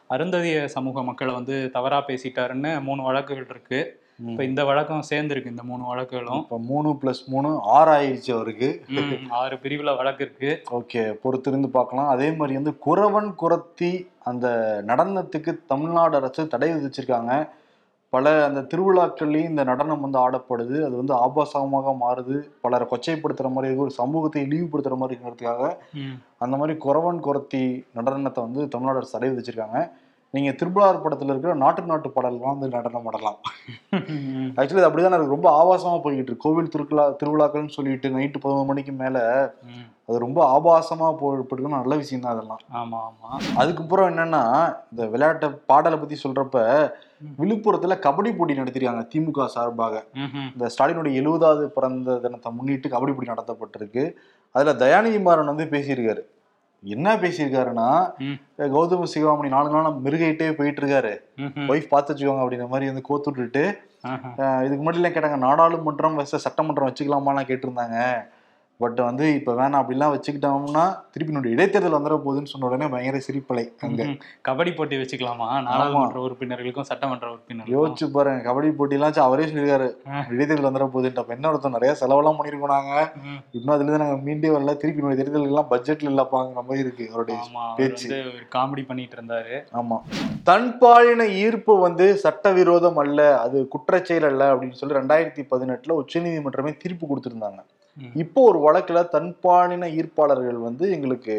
அருந்ததிய 0.10 0.60
சமூக 0.76 1.04
மக்களை 1.10 1.34
வந்து 1.40 1.58
தவறா 1.76 2.00
பேசிட்டாருன்னு 2.08 2.72
மூணு 2.88 3.02
வழக்குகள் 3.10 3.50
இருக்கு. 3.50 3.82
இப்போ 4.20 4.44
இந்த 4.44 4.66
வழக்கம் 4.66 5.04
சேர்ந்துருக்கு 5.10 5.46
இந்த 5.46 5.64
மூணு 5.64 5.84
வழக்குகளும். 5.84 6.40
இப்ப 6.40 6.58
மூணு 6.70 6.90
பிளஸ் 7.02 7.22
மூணு 7.28 7.50
ஆறு 7.76 7.92
ஆயிடுச்சு 7.92 8.32
அவருக்கு. 8.34 8.70
ஆறு 9.32 9.56
பிரிவுல 9.64 9.96
வழக்கு 9.98 10.24
இருக்கு. 10.26 10.52
ஓகே 10.72 11.04
பொறுத்திருந்து 11.24 11.70
பார்க்கலாம். 11.70 12.10
அதே 12.10 12.32
மாதிரி 12.32 12.56
வந்து 12.56 12.74
குறவன் 12.88 13.30
குரத்தி 13.44 13.92
அந்த 14.24 14.48
நடனத்துக்கு 14.86 15.54
தமிழ்நாடு 15.68 16.18
அரசு 16.18 16.48
தடை 16.48 16.70
விதிச்சிருக்காங்க. 16.74 17.32
பல 18.14 18.30
அந்த 18.46 18.62
திருவிழாக்கள்லையும் 18.72 19.50
இந்த 19.50 19.64
நடனம் 19.64 20.02
வந்து 20.02 20.20
ஆடப்படுது. 20.20 20.78
அது 20.86 20.96
வந்து 20.96 21.16
ஆபாசமாக 21.26 21.94
மாறுது. 22.04 22.36
பலரை 22.62 22.88
கொச்சைப்படுத்துற 22.92 23.50
மாதிரி 23.52 23.82
ஒரு 23.84 23.92
சமூகத்தை 23.92 24.42
இழிவுபடுத்துற 24.48 24.98
மாதிரி 24.98 25.16
இருக்கிறதுக்காக 25.18 25.64
ம், 25.94 26.16
அந்த 26.38 26.58
மாதிரி 26.58 26.76
குறவன் 26.80 27.20
குரத்தி 27.28 27.64
நடனத்தை 27.96 28.42
வந்து 28.42 28.68
தமிழ்நாடு 28.68 28.98
அரசு 28.98 29.16
தடை 29.18 29.30
விதிச்சிருக்காங்க. 29.30 29.80
நீங்க 30.30 30.52
திருவிழார் 30.52 31.04
படத்துல 31.04 31.26
இருக்கிற 31.26 31.54
நாட்டு 31.54 31.82
நாட்டு 31.82 32.10
பாடல்லாம் 32.16 32.54
வந்து 32.54 32.68
நடனம் 32.68 33.06
ஆடலாம். 33.06 33.38
ஆக்சுவலி 34.58 34.82
அது 34.82 34.90
அப்படிதான் 34.90 35.16
இருக்கு. 35.16 35.36
ரொம்ப 35.36 35.48
ஆபாசமா 35.62 36.02
போய்கிட்டு 36.04 36.30
இருக்கு. 36.32 36.38
கோவில் 36.38 36.70
திருவிழா 36.70 37.16
திருவிழாக்கள்னு 37.24 37.68
சொல்லிட்டு 37.68 38.10
நைட்டு 38.10 38.40
பதினொரு 38.40 38.66
மணிக்கு 38.66 38.92
மேல. 38.92 39.18
அது 40.08 40.20
ரொம்ப 40.20 40.40
ஆபாசமா 40.56 41.18
போயிட்டு 41.18 41.68
நல்ல 41.68 41.96
விஷயம் 41.96 42.24
தான் 42.24 42.32
அதெல்லாம். 42.32 42.62
ஆமா 42.74 43.00
ஆமா. 43.08 43.56
அதுக்கப்புறம் 43.56 44.10
என்னன்னா 44.10 44.44
இந்த 44.92 45.08
விளையாட்டு 45.08 45.52
பாடலை 45.52 46.00
பத்தி 46.00 46.16
சொல்றப்ப 46.24 46.58
விழுப்புரத்துல 47.40 48.00
கபடி 48.00 48.38
போட்டி 48.38 48.54
நடத்திருக்காங்க 48.54 49.08
திமுக 49.16 49.46
சார்பாக. 49.46 50.06
இந்த 50.54 50.70
ஸ்டாலினுடைய 50.70 51.22
எழுபதாவது 51.22 51.66
பிறந்த 51.68 52.18
தினத்தை 52.18 52.52
முன்னிட்டு 52.52 52.90
கபடி 52.90 53.14
போட்டி 53.14 53.32
நடத்தப்பட்டிருக்கு. 53.32 54.16
அதுல 54.52 54.74
தயாநிதி 54.74 55.22
மாறன் 55.22 55.46
வந்து 55.46 55.64
பேசியிருக்காரு. 55.64 56.22
என்ன 56.84 57.16
பேசியிருக்காருன்னா. 57.16 57.88
கௌதம 58.76 59.08
சிவாமணி 59.14 59.50
நாலு 59.56 59.70
நாள் 59.70 60.02
மிருகிட்டே 60.06 60.50
போயிட்டு 60.60 60.82
இருக்காரு. 60.82 61.14
ஒய்ஃப் 61.72 61.92
பார்த்து 61.94 62.12
வச்சுக்கோங்க 62.14 62.44
அப்படிங்கிற 62.44 62.70
மாதிரி 62.74 62.90
வந்து 62.92 63.08
கோத்து 63.10 63.32
விட்டுட்டு 63.32 63.64
இதுக்கு 64.66 64.82
முன்னாடிலாம் 64.82 65.16
கேட்டாங்க 65.16 65.40
நாடாளுமன்றம் 65.48 66.20
சட்டமன்றம் 66.46 66.90
வச்சுக்கலாமாலாம் 66.90 67.50
கேட்டிருந்தாங்க 67.50 67.98
பட் 68.80 69.00
வந்து 69.00 69.34
இப்ப 69.34 69.54
வேணாம் 69.54 69.80
அப்படிலாம் 69.80 70.12
வச்சுக்கிட்டோம்னா 70.12 70.84
திருப்பி 71.12 71.34
என்னுடைய 71.34 71.56
இடைத்தேர்தல் 71.56 71.96
வந்துட 71.96 72.16
போகுதுன்னு 72.26 72.44
சொன்ன 72.44 72.68
உடனே 72.68 72.88
பயங்கர 72.88 73.20
சிரிப்பலை 73.26 73.64
அங்க. 73.80 74.04
கபடி 74.48 74.76
போட்டி 74.76 74.96
வச்சுக்கலாமா? 74.98 75.62
நாடாளுமன்ற 75.62 76.20
உறுப்பினர்களுக்கும் 76.20 76.82
சட்டமன்ற 76.82 77.28
உறுப்பினர்களுக்கும். 77.32 77.74
யோசிச்சு 77.76 78.12
பாருங்க 78.12 78.52
கபடி 78.52 78.72
போட்டிலாம் 78.72 79.20
அவரே 79.20 79.44
சொல்லியிருக்காரு. 79.44 79.88
இடைத்தேர்தல் 80.30 80.70
வந்துட 80.70 80.88
போகுதுன்ட்டு. 80.94 81.16
அப்ப 81.16 81.34
என்ன 81.34 81.48
அர்த்தம்? 81.48 81.72
நிறைய 81.72 81.96
செலவெல்லாம் 81.96 82.38
பண்ணிருக்கோம் 82.40 82.74
நாங்க. 82.74 83.14
ம். 83.24 83.40
இன்னும் 83.52 83.76
அதுல 83.76 83.92
இருந்து 83.92 84.06
நாங்க 84.06 84.32
மீண்டே 84.32 84.54
வரல. 84.54 84.78
திருப்பி 84.78 85.02
என்னுடைய 85.02 85.24
தேர்தல் 85.24 85.42
எல்லாம் 85.42 85.68
பட்ஜெட்ல 85.72 86.12
இல்லப்பாங்கிற 86.12 86.54
மாதிரி 86.54 86.80
இருக்கு 86.80 87.08
அவருடைய 87.10 87.40
பேச்சு. 87.76 88.10
காமெடி 88.56 88.86
பண்ணிட்டு 88.86 89.16
இருந்தாரு. 89.16 89.58
ஆமா. 89.74 90.00
தன்பாலின 90.46 91.28
ஈர்ப்பு 91.38 91.80
வந்து 91.80 92.16
சட்டவிரோதம் 92.18 92.98
அல்ல 92.98 93.40
அது 93.40 93.68
குற்றச்செயல் 93.70 94.26
அல்ல 94.26 94.56
அப்படின்னு 94.56 94.72
சொல்லி 94.72 94.96
ரெண்டாயிரத்தி 94.96 95.46
பதினெட்டுல 95.52 96.00
உச்சநீதிமன்றமே 96.02 96.78
தீர்ப்பு 96.78 97.06
கொடுத்திருந்தாங்க. 97.08 97.60
இப்போ 98.16 98.42
ஒரு 98.42 98.60
வழக்குல 98.60 99.10
தன்பாலின 99.12 99.88
ஈர்ப்பாளர்கள் 99.90 100.60
வந்து 100.60 100.92
எங்களுக்கு 100.92 101.36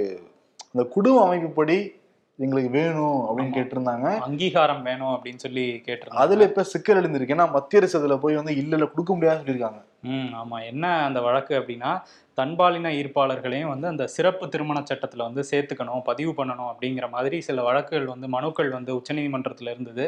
இந்த 0.74 0.84
குடும்ப 0.88 1.26
அமைப்புப்படி 1.26 1.98
எங்களுக்கு 2.38 2.70
வேணும் 2.70 3.28
அப்படின்னு. 3.28 3.54
கேட்டிருந்தாங்க. 3.54 4.18
அங்கீகாரம் 4.18 4.82
வேணும் 4.82 5.08
அப்படின்னு 5.08 5.36
சொல்லி 5.36 5.82
கேட்டிருந்தாங்க. 5.86 6.22
அதுல 6.24 6.44
இப்ப 6.44 6.62
சிக்கல் 6.62 6.96
எழுந்திருக்கு. 6.96 7.34
ஏன்னா 7.34 7.50
மத்திய 7.50 7.80
அரசு 7.80 7.98
அதுல 7.98 8.16
போய் 8.16 8.34
வந்து 8.34 8.56
இல்ல 8.56 8.76
இல்ல 8.76 8.86
கொடுக்க 8.86 9.14
முடியாதுன்னு 9.14 9.46
சொல்லியிருக்காங்க. 9.46 9.80
ம் 10.02 10.30
ஆமா. 10.34 10.66
என்ன 10.66 11.04
அந்த 11.04 11.20
வழக்கு 11.20 11.54
அப்படின்னா 11.58 11.90
தன்பாலின 12.40 12.92
ஈர்ப்பாளர்களையும் 12.98 13.72
வந்து 13.72 13.86
அந்த 13.92 14.04
சிறப்பு 14.16 14.44
திருமண 14.52 14.78
சட்டத்துல 14.90 15.26
வந்து 15.28 15.44
சேர்த்துக்கணும் 15.50 16.04
பதிவு 16.10 16.34
பண்ணணும் 16.38 16.70
அப்படிங்கிற 16.72 17.08
மாதிரி 17.16 17.38
சில 17.48 17.62
வழக்குகள் 17.68 18.12
வந்து 18.12 18.28
மனுக்கள் 18.36 18.70
வந்து 18.76 18.92
உச்சநீதிமன்றத்துல 18.98 19.72
இருந்தது. 19.74 20.06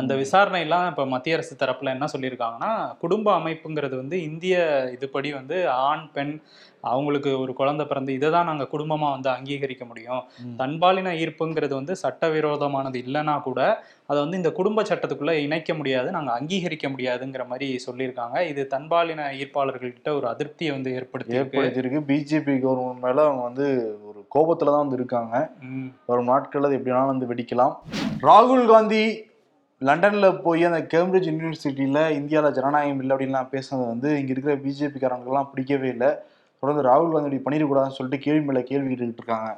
அந்த 0.00 0.12
விசாரணையெல்லாம் 0.22 0.86
இப்ப 0.92 1.06
மத்திய 1.14 1.36
அரசு 1.38 1.54
தரப்புல 1.62 1.94
என்ன 1.96 2.08
சொல்லியிருக்காங்கன்னா 2.14 2.72
குடும்ப 3.04 3.26
அமைப்புங்கிறது 3.40 3.96
வந்து 4.02 4.18
இந்திய 4.28 4.56
இதுபடி 4.96 5.30
வந்து 5.40 5.58
ஆண் 5.88 6.06
பெண் 6.16 6.34
அவங்களுக்கு 6.90 7.30
ஒரு 7.42 7.52
குழந்தை 7.60 7.84
பிறந்து 7.86 8.10
இதை 8.16 8.28
தான் 8.34 8.48
நாங்கள் 8.48 8.70
குடும்பமாக 8.72 9.14
வந்து 9.14 9.28
அங்கீகரிக்க 9.34 9.84
முடியும். 9.90 10.20
தன்பாலின 10.60 11.14
ஈர்ப்புங்கிறது 11.22 11.74
வந்து 11.78 11.94
சட்டவிரோதமானது 12.02 12.98
இல்லைன்னா 13.06 13.34
கூட 13.46 13.60
அதை 14.10 14.18
வந்து 14.24 14.40
இந்த 14.40 14.50
குடும்ப 14.58 14.84
சட்டத்துக்குள்ள 14.90 15.32
இணைக்க 15.46 15.74
முடியாது 15.78 16.08
நாங்கள் 16.16 16.36
அங்கீகரிக்க 16.38 16.88
முடியாதுங்கிற 16.94 17.44
மாதிரி 17.52 17.68
சொல்லியிருக்காங்க. 17.86 18.36
இது 18.52 18.64
தன்பாலின 18.74 19.26
ஈர்ப்பாளர்கள்கிட்ட 19.40 20.12
ஒரு 20.18 20.28
அதிருப்தியை 20.32 20.72
வந்து 20.76 20.92
ஏற்படுத்தி 20.98 21.36
ஏற்படுத்தி 21.66 22.00
ஏற்படுத்தியிருக்கு 22.00 22.08
பிஜேபி 22.10 22.54
கவர்மெண்ட் 22.64 23.04
மேல 23.06 23.24
அவங்க 23.26 23.42
வந்து 23.42 23.66
ஒரு 24.08 24.20
கோபத்துல 24.34 24.72
தான் 24.74 24.84
வந்து 24.84 24.96
இருக்காங்க. 24.96 25.34
வரும் 26.06 26.24
நாட்கள் 26.24 26.62
அது 26.62 26.74
எப்படி 26.74 26.94
வேணாலும் 26.94 27.12
வந்து 27.14 27.30
வெடிக்கலாம். 27.34 27.74
ராகுல் 28.22 28.66
காந்தி 28.66 29.24
லண்டன்ல 29.80 30.42
போய் 30.42 30.64
அந்த 30.64 30.80
கேம்பிரிட்ஜ் 30.94 31.30
யூனிவர்சிட்டியில 31.30 32.10
இந்தியாவில் 32.10 32.52
ஜனநாயகம் 32.52 33.00
இல்லை 33.00 33.16
அப்படின்லாம் 33.16 33.50
பேசுனது 33.54 33.86
வந்து 33.86 34.08
இங்க 34.20 34.30
இருக்கிற 34.34 34.54
பிஜேபி 34.56 34.98
காரங்களுக்கெல்லாம் 35.00 35.50
பிடிக்கவே 35.52 35.88
இல்லை. 35.88 36.10
தொடர்ந்து 36.58 36.84
ராகுல் 36.88 37.12
காந்தி 37.12 37.36
இப்படி 37.36 37.56
பண்ணிடக்கூடாதுன்னு 37.56 37.96
சொல்லிட்டு 37.96 38.24
கேள்வி 38.24 38.44
மேல 38.44 38.62
கேள்வி 38.62 38.94
கேட்டுக்கிட்டு 38.94 39.22
இருக்காங்க. 39.22 39.50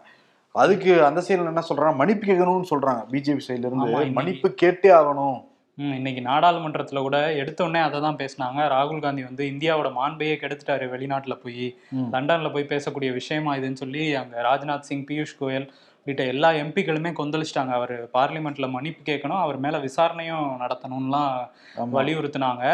அதுக்கு 0.52 1.04
அந்த 1.04 1.20
சைடுல 1.20 1.52
என்ன 1.52 1.62
சொல்றாங்க? 1.68 1.94
மன்னிப்பு 1.96 2.26
கேட்கணும்னு 2.26 2.70
சொல்றாங்க 2.70 3.02
பிஜேபி 3.12 3.42
சைடுல 3.48 3.70
இருந்து. 3.70 4.10
மன்னிப்பு 4.18 4.54
கேட்டே 4.62 4.90
ஆகணும். 5.00 5.38
இன்னைக்கு 5.78 6.20
நாடாளுமன்றத்துல 6.20 7.00
கூட 7.00 7.18
எடுத்த 7.34 7.64
உடனே 7.64 7.80
அதை 7.80 8.00
தான் 8.00 8.16
பேசினாங்க 8.16 8.60
ராகுல் 8.68 9.00
காந்தி 9.00 9.22
வந்து 9.22 9.44
இந்தியாவோட 9.44 9.88
மாண்பையே 9.92 10.34
கெடுத்துட்டாரு 10.36 10.86
வெளிநாட்டுல 10.90 11.34
போய். 11.34 11.66
லண்டன்ல 12.12 12.52
போய் 12.52 12.70
பேசக்கூடிய 12.70 13.12
விஷயமா 13.12 13.56
இதுன்னு 13.56 13.72
சொல்லி 13.74 14.14
அங்க 14.14 14.42
ராஜ்நாத் 14.42 14.88
சிங் 14.88 15.06
பியூஷ் 15.08 15.38
கோயல் 15.40 15.68
உள்ளிட்ட 16.00 16.24
எல்லா 16.24 16.50
எம்பிக்களுமே 16.58 17.10
கொந்தளிச்சிட்டாங்க 17.12 17.72
அவர் 17.72 17.96
பார்லிமெண்ட்ல 18.14 18.70
மன்னிப்பு 18.70 19.12
கேட்கணும் 19.12 19.42
அவர் 19.42 19.58
மேல 19.58 19.78
விசாரணையும் 19.78 20.46
நடத்தணும்லாம். 20.60 21.34
வலியுறுத்தினாங்க 21.92 22.64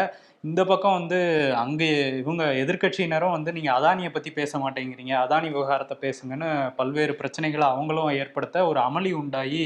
இந்த 0.43 0.63
பக்கம் 0.65 0.93
வந்து 0.93 1.19
அங்க 1.55 1.83
இவங்க 2.17 2.43
எதிர்க்கட்சியினரும் 2.63 3.31
வந்து 3.31 3.51
நீங்க 3.51 3.71
அதானியை 3.71 4.09
பத்தி 4.09 4.31
பேச 4.31 4.57
மாட்டேங்கிறீங்க 4.57 5.13
அதானி 5.21 5.47
விவகாரத்தை 5.49 5.97
பேசுங்கன்னு 6.01 6.49
பல்வேறு 6.75 7.13
பிரச்சனைகளை 7.13 7.67
அவங்களும் 7.69 8.15
ஏற்படுத்த 8.15 8.65
ஒரு 8.67 8.79
அமளி 8.79 9.11
உண்டாகி. 9.13 9.63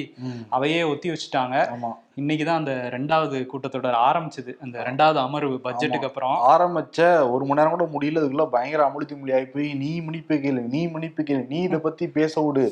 அவையே 0.50 0.84
ஒத்தி 0.84 1.10
வச்சுட்டாங்க 1.10 1.56
இன்னைக்கு 2.22 2.46
தான் 2.50 2.60
அந்த 2.62 2.74
ரெண்டாவது 2.96 3.38
கூட்டத்தொடர் 3.52 3.98
ஆரம்பிச்சது. 4.08 4.52
அந்த 4.66 4.78
ரெண்டாவது 4.88 5.20
அமர்வு 5.26 5.56
பட்ஜெட்டுக்கு 5.66 6.10
அப்புறம். 6.10 6.38
ஆரம்பிச்ச 6.54 7.00
ஒரு 7.34 7.44
மணி 7.48 7.60
நேரம் 7.60 7.76
கூட 7.76 7.88
முடியல. 7.96 8.22
அதுக்குள்ள 8.22 8.46
பயங்கர 8.56 8.84
அமுழுத்தி 8.88 9.16
மொழி 9.20 9.36
ஆகி 9.38 9.48
போய் 9.56 9.68
நீ 9.84 9.92
மன்னிப்பு 10.06 10.38
கேளு 10.44 10.64
நீ 10.76 10.82
மன்னிப்பு 10.94 11.24
கேளு 11.30 11.44
நீ 11.54 11.60
இதை 11.68 11.80
பத்தி 11.88 12.08
பேச 12.18 12.42
விடு. 12.46 12.66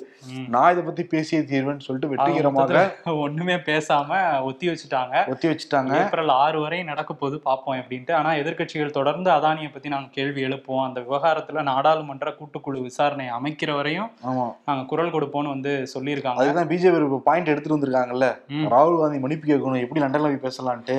நான் 0.56 0.72
இதை 0.74 0.84
பத்தி 0.90 1.06
பேசியே 1.14 1.42
தீர்வேன்னு 1.52 1.86
சொல்லிட்டு 1.88 2.12
வெற்றிகரமாக 2.14 3.14
ஒண்ணுமே 3.26 3.58
பேசாம 3.70 4.20
ஒத்தி 4.50 4.66
வச்சுட்டாங்க. 4.72 5.16
ஒத்தி 5.34 5.50
வச்சுட்டாங்க. 5.52 5.94
ஏப்ரல் 6.02 6.34
ஆறு 6.44 6.60
வரை 6.66 6.80
நடக்க 6.92 7.14
போது 7.22 7.36
பார்ப்போம் 7.48 7.80
அப்படின்ட்டு. 7.82 8.14
ஆனா 8.20 8.32
எதிர்க்கட்சிகள் 8.42 8.96
தொடர்ந்து 9.00 9.32
அதானியை 9.38 9.72
பத்தி 9.76 9.94
நாங்க 9.96 10.10
கேள்வி 10.18 10.42
எழுப்புவோம். 10.48 10.86
அந்த 10.88 11.00
விவகாரத்துல 11.08 11.66
நாடாளுமன்ற 11.72 12.36
கூட்டுக்குழு 12.40 12.86
விசாரணை 12.88 13.28
அமைக்கிற 13.38 13.72
வரையும் 13.80 14.12
நாங்க 14.68 14.84
குரல் 14.92 15.14
கொடுப்போம்னு 15.16 15.54
வந்து 15.56 15.74
சொல்லியிருக்காங்க. 15.96 16.42
அதுதான் 16.44 16.70
பிஜேபி 16.74 17.22
பாயிண்ட் 17.30 17.52
எடுத்துட்டு 17.54 17.76
வந்திருக்காங்கல்ல. 17.76 18.28
ராகுல் 18.74 19.00
காந்தி 19.02 19.20
மன்னிப்பு 19.38 19.52
கேட்கணும் 19.52 19.82
எப்படி 19.82 20.06
லண்டன்ல 20.06 20.22
போய் 20.22 20.52
பேசலான்ட்டு. 20.52 20.98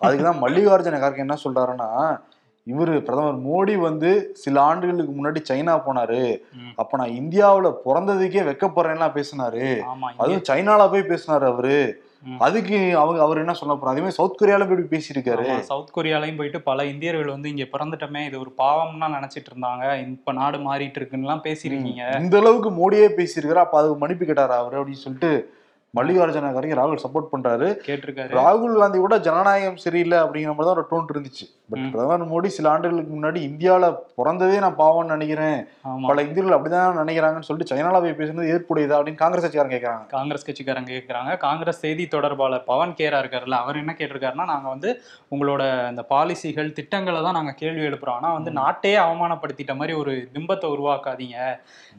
அதுக்குதான் 0.00 0.42
மல்லிகார்ஜுன 0.44 1.00
கார்கே 1.00 1.16
என்ன 1.16 1.36
சொல்றாருன்னா 1.44 2.20
இவரு 2.66 3.00
பிரதமர் 3.00 3.38
மோடி 3.38 3.76
வந்து 3.76 4.30
சில 4.32 4.60
ஆண்டுகளுக்கு 4.60 5.12
முன்னாடி 5.12 5.42
சைனா 5.52 5.82
போனாரு. 5.86 6.38
அப்ப 6.76 6.96
நான் 6.96 7.08
இந்தியாவுல 7.08 7.74
பிறந்ததுக்கே 7.84 8.42
வெக்கப்படுறேன்லாம் 8.48 9.16
பேசினாரு. 9.18 9.78
அதுவும் 10.16 10.44
சைனால 10.48 10.90
போய் 10.90 11.08
பேசினாரு 11.08 11.46
அவரு. 11.52 12.06
அதுக்கு 12.38 12.96
அவங்க 12.96 13.22
அவர் 13.22 13.38
என்ன 13.38 13.52
சொல்ல 13.52 13.74
போறாரு? 13.74 13.86
அதே 13.86 14.10
சவுத் 14.10 14.42
கொரியால 14.42 14.66
போய் 14.68 15.00
பேசியிருக்காரு. 15.00 15.60
சவுத் 15.60 15.90
கொரியாலையும் 15.96 16.36
போயிட்டு 16.36 16.60
பல 16.62 16.84
இந்தியர்கள் 16.84 17.28
வந்து 17.28 17.48
இங்க 17.48 17.66
பிறந்துட்டோமே 17.72 18.26
இது 18.26 18.40
ஒரு 18.40 18.52
பாவம்னா 18.58 19.06
நினைச்சிட்டு 19.16 19.50
இருந்தாங்க. 19.50 20.08
இப்ப 20.08 20.32
நாடு 20.32 20.58
மாறிட்டு 20.58 21.00
இருக்குன்னுலாம் 21.00 21.44
பேசியிருக்கீங்க. 21.44 22.20
இந்த 22.20 22.38
அளவுக்கு 22.38 22.70
மோடியே 22.70 23.08
பேசியிருக்காரு. 23.20 23.62
அப்ப 23.64 23.78
அதுக்கு 23.78 23.98
மன்னிப்பு 23.98 24.26
கேட்டாரு 24.26 24.52
அவரு 24.52 24.82
அப்படின்னு 24.82 25.04
சொல்லிட்டு 25.06 25.56
மல்லிகார்ஜுன 25.96 26.50
கார்கே 26.54 26.76
ராகுல் 26.80 27.04
சப்போர்ட் 27.04 27.28
பண்றாரு. 27.32 27.68
கேட்டிருக்காரு. 27.86 28.32
ராகுல் 28.38 28.78
காந்தி 28.78 28.98
கூட 28.98 29.18
ஜனநாயகம் 29.18 29.76
சரியில்லை 29.76 30.18
அப்படிங்கிற 30.18 30.54
மாதிரி 30.54 30.68
தான் 30.68 30.76
ஒரு 30.76 30.86
டோன் 30.90 31.16
இருந்துச்சு. 31.16 31.57
பட். 31.68 31.86
பிரதமர் 31.92 32.22
மோடி 32.30 32.48
சில 32.56 32.70
ஆண்டுகளுக்கு 32.70 33.12
முன்னாடி 33.14 33.40
இந்தியால 33.48 33.84
பிறந்ததே 34.18 34.58
நான் 34.64 34.78
பாவம்னு 34.78 35.14
நினைக்கிறேன். 35.14 35.58
பல 36.08 36.22
இந்தியர்கள் 36.22 36.56
அப்படிதான் 36.56 37.00
நினைக்கிறாங்கன்னு 37.00 37.48
சொல்லிட்டு 37.48 37.72
சைனால 37.72 38.00
போய் 38.04 38.18
பேசுனது 38.20 38.50
ஏற்புடையதா 38.52 38.96
அப்படின்னு 38.98 39.22
காங்கிரஸ் 39.22 39.44
கட்சிக்காரங்க 39.44 39.76
கேட்கறாங்க 39.76 40.06
காங்கிரஸ் 40.14 40.46
கட்சிக்காரங்க 40.48 40.90
கேட்குறாங்க 40.96 41.36
காங்கிரஸ் 41.36 41.80
செய்தி 41.80 42.06
தொடர்பாளர் 42.06 42.64
பவன் 42.64 42.94
கேரா 43.00 43.20
இருக்காருல்ல 43.22 43.58
அவர் 43.64 43.76
என்ன 43.76 43.94
கேட்டிருக்காருன்னா 43.98 44.46
நாங்க 44.52 44.68
வந்து 44.68 44.90
உங்களோட 45.30 45.62
அந்த 45.90 46.02
பாலிசிகள் 46.12 46.72
திட்டங்களை 46.72 47.22
தான் 47.22 47.38
நாங்க 47.38 47.52
கேள்வி 47.52 47.82
எழுப்புறோம். 47.88 48.18
ஆனா 48.20 48.32
வந்து 48.32 48.50
நாட்டையே 48.50 48.98
அவமானப்படுத்திட்ட 49.06 49.76
மாதிரி 49.76 49.96
ஒரு 49.98 50.14
பிம்பத்தை 50.34 50.68
உருவாக்காதீங்க. 50.76 51.36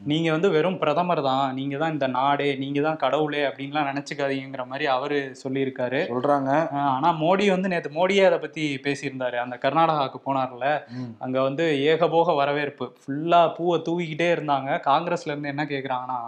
நீங்க 0.04 0.30
வந்து 0.30 0.50
வெறும் 0.50 0.78
பிரதமர் 0.78 1.22
தான் 1.22 1.54
நீங்க 1.54 1.76
தான் 1.78 1.92
இந்த 1.92 2.06
நாடே 2.06 2.56
நீங்க 2.56 2.80
தான் 2.80 2.96
கடவுளே 2.96 3.44
அப்படின்லாம் 3.44 3.88
நினைச்சுக்காதீங்கிற 3.90 4.66
மாதிரி 4.66 4.86
அவரு 4.96 5.34
சொல்லியிருக்காரு. 5.44 6.02
சொல்றாங்க. 6.14 6.50
ஆஹ் 6.78 6.90
ஆனா 6.96 7.10
மோடி 7.22 7.50
வந்து 7.50 7.68
நேத்து 7.68 7.96
மோடியே 8.00 8.26
அதை 8.26 8.38
பத்தி 8.38 8.80
பேசியிருந்தாரு. 8.84 9.38
அந்த 9.46 9.56
கர்நாடகாவுக்கு 9.64 10.20
போனார்ல. 10.26 10.66
அங்க 11.24 11.36
வந்து 11.46 11.64
ஏகபோக 11.90 12.34
வரவேற்பு. 12.40 12.86
ஃபுல்லா 13.00 13.40
பூவை 13.56 13.76
தூவிக்கிட்டே 13.88 14.28
இருந்தாங்க. 14.36 14.70
காங்கிரஸ்ல 14.88 15.32
இருந்து 15.32 15.52
என்ன 15.52 15.64
கேக்குறாங்கன்னா. 15.72 16.18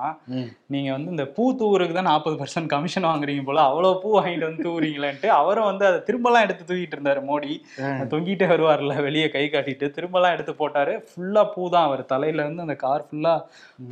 நீங்க 0.75 0.91
வந்து 0.97 1.13
இந்த 1.15 1.27
பூ 1.37 1.45
தூவுறதுக்கு 1.61 1.99
தான் 1.99 2.11
நாற்பது 2.11 2.37
பர்சன்ட் 2.43 2.71
கமிஷன் 2.75 3.09
வாங்குறீங்க 3.11 3.45
போல 3.49 3.63
அவ்வளவு 3.71 4.01
பூ 4.03 4.11
வாங்கிட்டு 4.19 4.49
வந்து 4.49 4.67
தூவுறீங்களேன்ட்டு. 4.69 5.31
அவரும் 5.41 5.69
வந்து 5.71 5.87
அதை 5.91 6.01
திரும்பலாம் 6.09 6.47
எடுத்து 6.47 6.65
தூக்கிட்டு 6.71 6.97
இருந்தாரு 6.99 7.23
மோடி. 7.31 7.53
தொங்கிட்டே 8.13 8.49
வருவார்ல 8.53 8.97
வெளியே 9.09 9.29
கை 9.37 9.45
காட்டிட்டு. 9.55 9.89
திரும்பலாம் 9.99 10.35
எடுத்து 10.37 10.55
போட்டாரு. 10.63 10.95
ஃபுல்லா 11.11 11.45
பூ 11.55 11.63
தான் 11.77 11.89
அவர். 11.91 12.05
தலையில 12.15 12.45
இருந்து 12.47 12.67
அந்த 12.67 12.77
கார் 12.85 13.07
ஃபுல்லா 13.09 13.35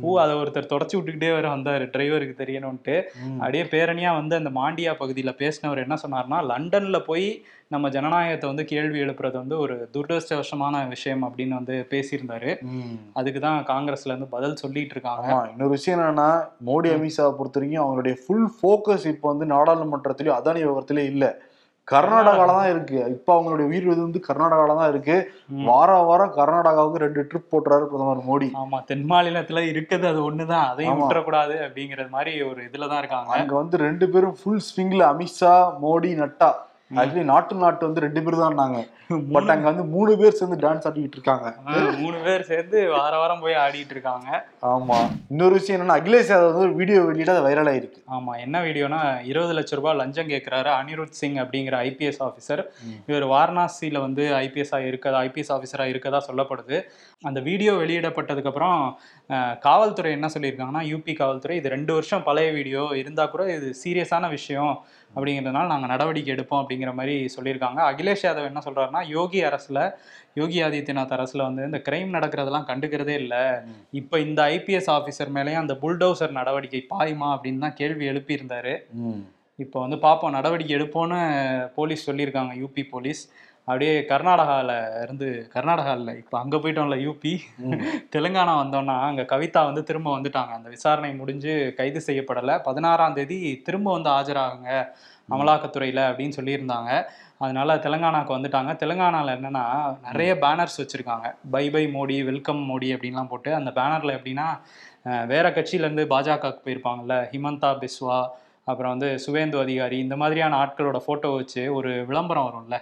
பூ 0.01 0.09
அதை 0.23 0.33
ஒருத்தர் 0.41 0.71
தொடச்சி 0.73 0.95
விட்டுக்கிட்டே 0.97 1.31
வர 1.37 1.47
வந்தாரு. 1.55 1.85
டிரைவருக்கு 1.95 2.35
தெரியணும்ட்டு. 2.43 2.95
அப்படியே 3.41 3.63
பேரணியா 3.73 4.11
வந்து 4.19 4.35
அந்த 4.41 4.51
மாண்டியா 4.59 4.91
பகுதியில 5.01 5.31
பேசினவர் 5.41 5.83
என்ன 5.85 5.95
சொன்னார்னா 6.03 6.39
லண்டன்ல 6.51 6.99
போய் 7.09 7.27
நம்ம 7.71 7.89
ஜனநாயகத்தை 7.89 8.49
வந்து 8.49 8.65
கேள்வி 8.65 8.99
எழுப்புறது 8.99 9.31
வந்து 9.31 9.59
ஒரு 9.59 9.89
துரதிருஷ்டவசமான 9.93 10.87
விஷயம் 10.87 11.23
அப்படின்னு 11.27 11.49
வந்து 11.49 11.87
பேசியிருந்தாரு. 11.89 12.51
அதுக்கு 13.13 13.39
தான் 13.39 13.65
காங்கிரஸ்ல 13.65 14.05
இருந்து 14.05 14.27
பதில் 14.27 14.55
சொல்லிட்டு 14.55 14.91
இருக்காங்க. 14.91 15.49
இன்னொரு 15.51 15.69
விஷயம் 15.69 15.99
என்னன்னா 15.99 16.29
மோடி 16.65 16.89
அமித்ஷாவை 16.91 17.31
பொறுத்த 17.37 17.59
வரைக்கும் 17.59 17.83
அவங்களுடைய 17.85 18.17
ஃபுல் 18.21 18.49
ஃபோக்கஸ் 18.57 19.07
இப்போ 19.07 19.27
வந்து 19.27 19.45
நாடாளுமன்றத்திலயும் 19.45 20.37
அதானி 20.39 20.61
விவகாரத்திலயும் 20.63 21.13
இல்ல. 21.13 21.27
கர்நாடகால 21.87 22.47
தான் 22.47 22.69
இருக்கு. 22.69 22.97
இப்ப 23.07 23.29
அவங்களுடைய 23.35 23.65
உயிர் 23.65 23.83
இது 23.83 24.01
வந்து 24.01 24.19
கர்நாடகால 24.27 24.75
தான் 24.75 24.89
இருக்கு. 24.89 25.15
ம். 25.49 25.63
வாரம் 25.63 26.35
கர்நாடகாவுக்கு 26.35 26.97
ரெண்டு 26.97 27.21
ட்ரிப் 27.21 27.49
போட்டுறாரு 27.51 27.85
பிரதமர் 27.85 28.27
மோடி. 28.27 28.47
ஆமா 28.55 28.83
தென் 28.83 29.05
மாநிலத்துல 29.09 29.63
இருக்குது 29.71 30.05
அது 30.05 30.31
ஒண்ணுதான். 30.31 30.67
அதையும். 30.67 30.99
விட்டுறக்கூடாது 30.99 31.55
அப்படிங்கிறது 31.59 32.09
மாதிரி 32.09 32.41
ஒரு 32.41 32.61
இதுலதான் 32.63 32.97
இருக்காங்க. 32.97 33.31
அங்க 33.31 33.55
வந்து 33.55 33.77
ரெண்டு 33.77 34.09
பேரும் 34.09 34.37
ஃபுல் 34.41 34.61
ஸ்விங்ல 34.67 35.03
அமித்ஷா 35.13 35.55
மோடி 35.81 36.11
நட்டா. 36.15 36.51
ஆக்சுவலி 36.99 37.25
நாட்டு 37.33 37.61
நாட்டு 37.63 37.87
வந்து 37.87 38.03
ரெண்டு 38.05 38.21
பேர் 38.25 38.43
தான் 38.43 38.59
நாங்க 38.61 38.79
பட் 39.35 39.51
அங்க 39.53 39.65
வந்து 39.69 39.83
மூணு 39.93 40.11
பேர் 40.19 40.37
சேர்ந்து 40.39 40.57
டான்ஸ் 40.63 40.85
ஆடிட்டு 40.87 41.17
இருக்காங்க. 41.17 41.47
மூணு 42.01 42.17
பேர் 42.25 42.43
சேர்ந்து 42.49 42.77
வார 42.93 43.13
வாரம் 43.21 43.41
போய் 43.43 43.57
ஆடிட்டு 43.63 43.93
இருக்காங்க. 43.95 44.27
ஆமா. 44.73 44.97
இன்னொரு 45.31 45.53
விஷயம் 45.57 45.75
என்னன்னா 45.77 45.97
அகிலேஷ் 46.01 46.31
யாதவ் 46.31 46.47
வந்து 46.49 46.65
ஒரு 46.67 46.75
வீடியோ 46.81 46.99
வெளியிட 47.09 47.33
அது 47.33 47.43
வைரல் 47.47 47.69
ஆயிருக்கு. 47.71 47.99
ஆமா 48.17 48.33
என்ன 48.45 48.61
வீடியோனா 48.67 48.99
இருபது 49.31 49.55
லட்ச 49.57 49.79
ரூபாய் 49.79 49.97
லஞ்சம் 50.01 50.31
கேட்கிறாரு 50.33 50.71
அனிருத் 50.77 51.19
சிங் 51.21 51.37
அப்படிங்கிற 51.43 51.77
ஐபிஎஸ் 51.89 52.21
ஆஃபீஸர். 52.27 52.63
இவர் 53.09 53.25
வாரணாசியில 53.33 54.01
வந்து 54.07 54.25
ஐபிஎஸ்ஆ 54.43 54.79
இருக்கதா 54.91 55.23
ஐபிஎஸ் 55.27 55.53
ஆஃபீஸரா 55.57 55.87
இருக்கதா 55.93 56.21
சொல்லப்படுது. 56.29 56.79
அந்த 57.29 57.39
வீடியோ 57.49 57.73
வெளியிடப்பட்டதுக்கு 57.83 58.51
அப்புறம் 58.53 58.79
காவல்துறை 59.67 60.11
என்ன 60.19 60.29
சொல்லியிருக்காங்கன்னா 60.35 60.85
யூபி 60.93 61.15
காவல்துறை 61.21 61.57
இது 61.61 61.75
ரெண்டு 61.75 61.91
வருஷம் 61.97 62.25
பழைய 62.29 62.49
வீடியோ 62.59 62.85
இருந்தா 63.01 63.25
கூட 63.35 63.43
இது 63.57 63.69
சீரியஸான 63.83 64.29
விஷயம். 64.37 64.73
அப்படிங்கிறதுனால 65.15 65.71
நாங்க 65.73 65.87
நடவடிக்கை 65.93 66.31
எடுப்போம் 66.35 66.61
அப்படிங்கிற 66.61 66.91
மாதிரி 66.99 67.15
சொல்லியிருக்காங்க. 67.35 67.79
அகிலேஷ் 67.91 68.25
யாதவ் 68.27 68.49
என்ன 68.51 68.61
சொல்றாருன்னா 68.65 69.01
யோகி 69.17 69.41
அரசுல 69.49 69.79
யோகி 70.39 70.59
ஆதித்யநாத் 70.67 71.15
அரசுல 71.17 71.45
வந்து 71.47 71.67
இந்த 71.69 71.81
கிரைம் 71.87 72.15
நடக்கிறதெல்லாம் 72.17 72.69
கண்டுக்கிறதே 72.71 73.15
இல்லை. 73.23 73.43
இப்போ 74.01 74.19
இந்த 74.27 74.41
ஐபிஎஸ் 74.55 74.89
ஆஃபீஸர் 74.97 75.33
மேலேயும் 75.37 75.63
அந்த 75.63 75.75
புல்டோசர் 75.83 76.37
நடவடிக்கை 76.39 76.81
பாயுமா 76.93 77.29
அப்படின்னு 77.35 77.63
தான் 77.65 77.77
கேள்வி 77.81 78.07
எழுப்பியிருந்தாரு. 78.11 78.75
இப்போ 79.63 79.77
வந்து 79.83 79.97
பார்ப்போம் 80.05 80.35
நடவடிக்கை 80.37 80.73
எடுப்போம்னு 80.77 81.19
போலீஸ் 81.79 82.05
சொல்லியிருக்காங்க 82.09 82.53
யூபி 82.61 82.83
போலீஸ். 82.93 83.21
அப்படியே 83.67 83.93
கர்நாடகாவில் 84.11 84.75
இருந்து 85.03 85.27
கர்நாடகா 85.53 85.91
இல்லை 85.99 86.13
இப்போ 86.21 86.35
அங்கே 86.41 86.57
போயிட்டோம்ல 86.63 86.97
யூபி. 87.05 87.33
தெலுங்கானா 88.15 88.53
வந்தோம்னா 88.61 88.95
அங்கே 89.09 89.23
கவிதா 89.33 89.61
வந்து 89.69 89.83
திரும்ப 89.89 90.09
வந்துட்டாங்க. 90.15 90.53
அந்த 90.59 90.69
விசாரணை 90.75 91.11
முடிஞ்சு 91.21 91.53
கைது 91.79 92.01
செய்யப்படலை. 92.07 92.55
பதினாறாம் 92.67 93.17
தேதி 93.19 93.39
திரும்ப 93.67 93.87
வந்து 93.97 94.09
ஆஜராகுங்க 94.17 94.71
அமலாக்கத்துறையில் 95.35 96.01
அப்படின்னு 96.09 96.37
சொல்லியிருந்தாங்க. 96.39 96.91
அதனால 97.45 97.75
தெலுங்கானாக்கு 97.85 98.35
வந்துட்டாங்க. 98.37 98.71
தெலுங்கானாவில் 98.81 99.35
என்னன்னா 99.37 99.65
நிறைய 100.07 100.31
பேனர்ஸ் 100.43 100.79
வச்சுருக்காங்க. 100.81 101.27
Bye 101.55 101.65
bye 101.75 101.83
Modi 101.97 102.17
welcome 102.31 102.61
Modi 102.71 102.89
அப்படின்லாம் 102.95 103.31
போட்டு 103.33 103.51
அந்த 103.59 103.71
பேனரில் 103.79 104.17
எப்படின்னா 104.17 104.47
வேற 105.33 105.45
கட்சியிலேருந்து 105.55 106.03
பாஜகவுக்கு 106.13 106.65
போயிருப்பாங்கல்ல 106.65 107.15
ஹிமந்தா 107.31 107.69
பிஸ்வா 107.83 108.17
அப்புறம் 108.67 108.91
வந்து 108.91 109.07
சுவேந்து 109.17 109.57
அதிகாரி 109.59 109.97
இந்த 109.97 110.15
மாதிரியான 110.15 110.57
ஆட்களோட 110.57 110.97
போட்டோ 111.05 111.29
வச்சு 111.29 111.73
ஒரு 111.73 112.05
விளம்பரம் 112.05 112.47
வரும்ல. 112.47 112.75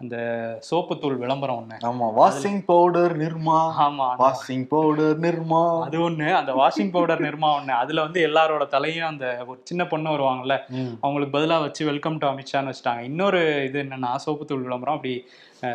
அந்த 0.00 0.16
சோப்பு 0.60 0.98
தூள் 0.98 1.16
விளம்பரம் 1.16 1.58
ஒண்ணு. 1.60 1.76
ஆமா 1.82 2.06
வாஷிங் 2.18 2.60
பவுடர் 2.64 3.14
நிர்மா. 3.18 3.56
ஆமா 3.84 4.06
வாஷிங் 4.20 4.66
பவுடர் 4.66 5.18
நிர்மா. 5.20 5.62
அது 5.86 5.98
ஒண்ணு 6.00 6.28
அந்த 6.34 6.52
வாஷிங் 6.52 6.90
பவுடர் 6.90 7.22
நிர்மா 7.22 7.50
ஒண்ணு. 7.58 7.74
அதுல 7.76 8.00
வந்து 8.00 8.20
எல்லாரோட 8.28 8.66
தலையும் 8.68 9.06
அந்த 9.06 9.26
ஒரு 9.46 9.60
சின்ன 9.64 9.86
பொண்ணு 9.86 10.10
வருவாங்கல்ல. 10.10 10.58
அவங்களுக்கு 11.00 11.36
பதிலா 11.38 11.60
வச்சு 11.60 11.84
வெல்கம் 11.84 12.18
டு 12.18 12.26
அமித்ஷான்னு 12.26 12.72
வச்சுட்டாங்க. 12.72 13.02
இன்னொரு 13.02 13.40
இது 13.64 13.82
என்னன்னா 13.82 14.14
சோப்பு 14.18 14.46
தூள் 14.46 14.62
விளம்பரம். 14.62 14.94
அப்படி 14.94 15.14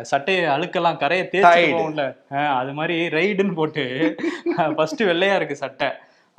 சட்டையை 0.04 0.44
அழுக்கெல்லாம் 0.48 0.96
கரையை 0.96 1.24
தேய்ச்சி 1.26 1.60
Tide. 1.60 1.70
போகும்ல 1.74 2.02
அஹ், 2.32 2.52
அது 2.56 2.72
மாதிரி 2.72 3.08
ரைடுன்னு 3.10 3.54
போட்டு 3.54 3.84
ஃபர்ஸ்ட் 4.76 5.02
வெள்ளையா 5.02 5.34
இருக்கு 5.34 5.56
சட்டை. 5.56 5.88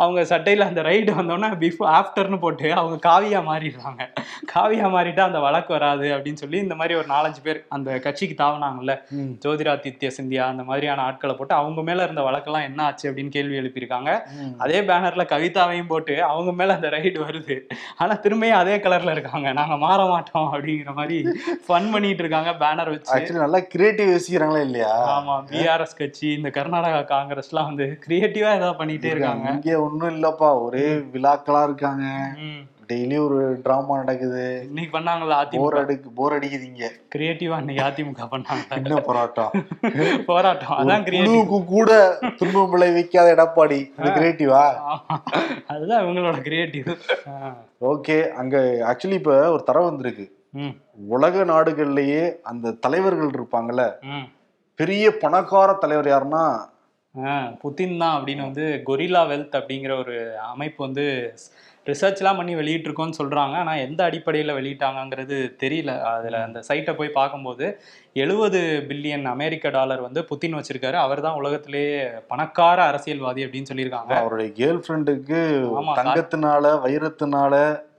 அவங்க 0.04 0.22
சட்டையில 0.32 0.68
அந்த 0.70 0.82
ரைடு 0.90 1.12
வந்தோடனே 1.20 1.50
பிஃபோர் 1.64 1.90
ஆஃப்டர்னு 2.00 2.40
போட்டு 2.40 2.68
அவங்க 2.74 2.98
காவியா 3.08 3.40
மாறிடுறாங்க. 3.50 4.04
காவியா 4.54 4.88
மாறிட்டா 4.96 5.24
அந்த 5.30 5.40
வழக்கு 5.40 5.72
வராது 5.74 6.08
அப்படின்னு 6.16 6.42
சொல்லி 6.44 6.58
இந்த 6.58 6.76
மாதிரி 6.76 6.94
ஒரு 7.00 7.08
நாலஞ்சு 7.14 7.42
பேர் 7.48 7.60
அந்த 7.76 8.00
கட்சிக்கு 8.06 8.36
தாவுனாங்கல்ல. 8.44 8.94
ஜோதிராதித்ய 9.44 10.10
சிந்தியா 10.18 10.44
அந்த 10.54 10.64
மாதிரியான 10.64 11.04
ஆட்களை 11.08 11.34
போட்டு 11.36 11.56
அவங்க 11.60 11.82
மேல 11.90 12.04
இருந்த 12.04 12.24
வழக்கெல்லாம் 12.28 12.68
என்ன 12.70 12.84
ஆச்சு 12.84 13.06
அப்படின்னு 13.10 13.36
கேள்வி 13.38 13.58
எழுப்பியிருக்காங்க. 13.62 14.12
அதே 14.66 14.82
பேனர்ல 14.82 15.26
கவிதாவையும் 15.34 15.92
போட்டு 15.92 16.16
அவங்க 16.32 16.52
மேல 16.52 16.78
அந்த 16.80 16.90
ரைடு 16.96 17.18
வருது. 17.26 17.58
ஆனா 17.98 18.16
திரும்பியும் 18.26 18.62
அதே 18.62 18.78
கலர்ல 18.78 19.16
இருக்காங்க. 19.18 19.54
நாங்க 19.54 19.78
மாற 19.86 20.00
மாட்டோம் 20.06 20.50
அப்படிங்கிற 20.54 20.94
மாதிரி 21.02 21.20
ஃபன் 21.68 21.92
பண்ணிட்டு 21.96 22.24
இருக்காங்க 22.26 22.54
பேனர் 22.64 22.94
வச்சு. 22.96 23.12
நல்லா 23.46 23.62
கிரியேட்டிவ் 23.74 24.14
யோசிக்கிறாங்களா 24.14 24.64
இல்லையா? 24.68 24.94
ஆமா 25.16 25.36
பிஆர்எஸ் 25.52 26.00
கட்சி 26.02 26.28
இந்த 26.38 26.52
கர்நாடகா 26.60 27.04
காங்கிரஸ்லாம் 27.16 27.70
வந்து 27.72 27.88
கிரியேட்டிவா 28.08 28.52
ஏதாவது 28.60 28.80
பண்ணிட்டே 28.82 29.12
இருக்காங்க. 29.16 29.48
இங்க 29.90 30.06
ஒண்ணும் 30.06 30.16
இல்லப்பா. 30.18 30.50
ஒரே 30.66 30.88
விழாக்களா 31.14 31.62
இருக்காங்க. 31.68 32.06
டெய்லி 32.90 33.18
ஒரு 33.26 33.38
டிராமா 33.64 33.94
நடக்குது. 34.02 34.44
இன்னைக்கு 34.68 34.92
பண்ணாங்களா 34.96 35.38
போர் 35.56 35.78
அடிக்கு 35.80 36.10
போர் 36.20 36.36
அடிக்குதுங்க 36.36 36.88
கிரியேட்டிவா 37.14 37.58
இன்னைக்கு 37.64 37.84
அதிமுக 37.88 38.26
பண்ணாங்க. 38.32 38.78
என்ன 38.80 39.02
போராட்டம்? 39.10 39.52
போராட்டம். 40.30 40.74
அதான் 40.80 41.06
கிரியேட்டிவ் 41.08 41.54
கூட 41.74 41.92
துன்பம் 42.40 42.72
விளைவிக்காத 42.74 43.36
எடப்பாடி. 43.36 43.80
அது 44.00 44.10
கிரியேட்டிவா 44.18 44.64
அதுதான் 45.74 46.02
இவங்களோட 46.06 46.40
கிரியேட்டிவ் 46.48 46.90
ஓகே 47.92 48.18
அங்க 48.42 48.58
ஆக்சுவலி 48.92 49.20
இப்ப 49.22 49.38
ஒரு 49.56 49.64
தரவு 49.70 49.90
வந்திருக்கு. 49.90 50.28
உலக 51.16 51.46
நாடுகள்லயே 51.54 52.24
அந்த 52.52 52.76
தலைவர்கள் 52.86 53.38
இருப்பாங்கல்ல. 53.38 53.86
பெரிய 54.80 55.06
பணக்கார 55.24 55.70
தலைவர் 55.86 56.12
யாருன்னா 56.12 56.44
ஆ, 57.16 57.32
புதின் 57.62 57.98
தான் 57.98 58.16
அப்படின்னு 58.18 58.44
வந்து 58.46 58.66
கொரில்லா 58.88 59.22
வெல்த் 59.30 59.56
அப்படிங்கிற 59.60 59.94
ஒரு 60.02 60.16
அமைப்பு 60.50 60.80
வந்து 60.86 61.06
ரிசர்ச்லாம் 61.88 62.38
பண்ணி 62.38 62.54
வெளியிட்டிருக்கோன்னு 62.56 63.18
சொல்றாங்க. 63.20 63.56
ஆனா 63.56 63.74
எந்த 63.84 64.02
அடிப்படையில் 64.04 64.56
வெளியிட்டாங்கங்கிறது 64.58 65.38
தெரியல. 65.62 65.92
அதுல 66.10 66.42
அந்த 66.44 66.60
சைட்டை 66.68 66.94
போய் 66.96 67.10
பார்க்கும்போது 67.12 67.66
எழுபது 68.16 68.60
பில்லியன் 68.90 69.26
அமெரிக்க 69.32 69.70
டாலர் 69.70 70.02
வந்து 70.02 70.24
புதின் 70.30 70.58
வச்சிருக்காரு. 70.58 70.98
அவர் 71.00 71.22
தான் 71.22 71.40
உலகத்திலேயே 71.40 71.96
பணக்கார 72.28 72.80
அரசியல்வாதி 72.90 73.46
அப்படின்னு 73.46 73.72
சொல்லியிருக்காங்க. 73.72 74.14
அவருடைய 74.22 74.52
கேர்ள் 74.60 74.84
ஃப்ரெண்டுக்கு 74.84 75.40
ஆமா, 75.80 75.96
தங்கத்தினால 76.00 76.76
வைரத்தினால 76.86 77.54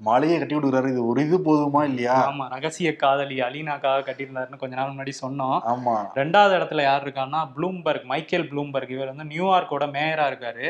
மாலையே 0.07 0.37
கட்டி 0.41 0.55
கொடுக்குறாரு. 0.55 0.89
இது 0.93 1.01
ஒரு 1.11 1.21
இது 1.27 1.37
போதுமா 1.47 1.81
இல்லையா? 1.89 2.15
ஆமா 2.29 2.45
ரகசிய 2.55 2.91
காதலி 3.03 3.37
அலீனாக்காக 3.47 4.05
கட்டியிருந்தாருன்னு 4.07 4.61
கொஞ்ச 4.63 4.75
நாள் 4.79 4.93
முன்னாடி 4.93 5.13
சொன்னோம். 5.23 5.57
ஆமா. 5.73 5.95
ரெண்டாவது 6.21 6.55
இடத்துல 6.59 6.85
யார் 6.87 7.05
இருக்கான்னா 7.07 7.41
ப்ளூம்பர்க் 7.57 8.07
மைக்கேல் 8.13 8.47
ப்ளூம்பர்க். 8.53 8.95
இவர் 8.97 9.11
வந்து 9.13 9.27
நியூயார்க்கோட 9.33 9.87
மேயரா 9.97 10.27
இருக்காரு. 10.31 10.67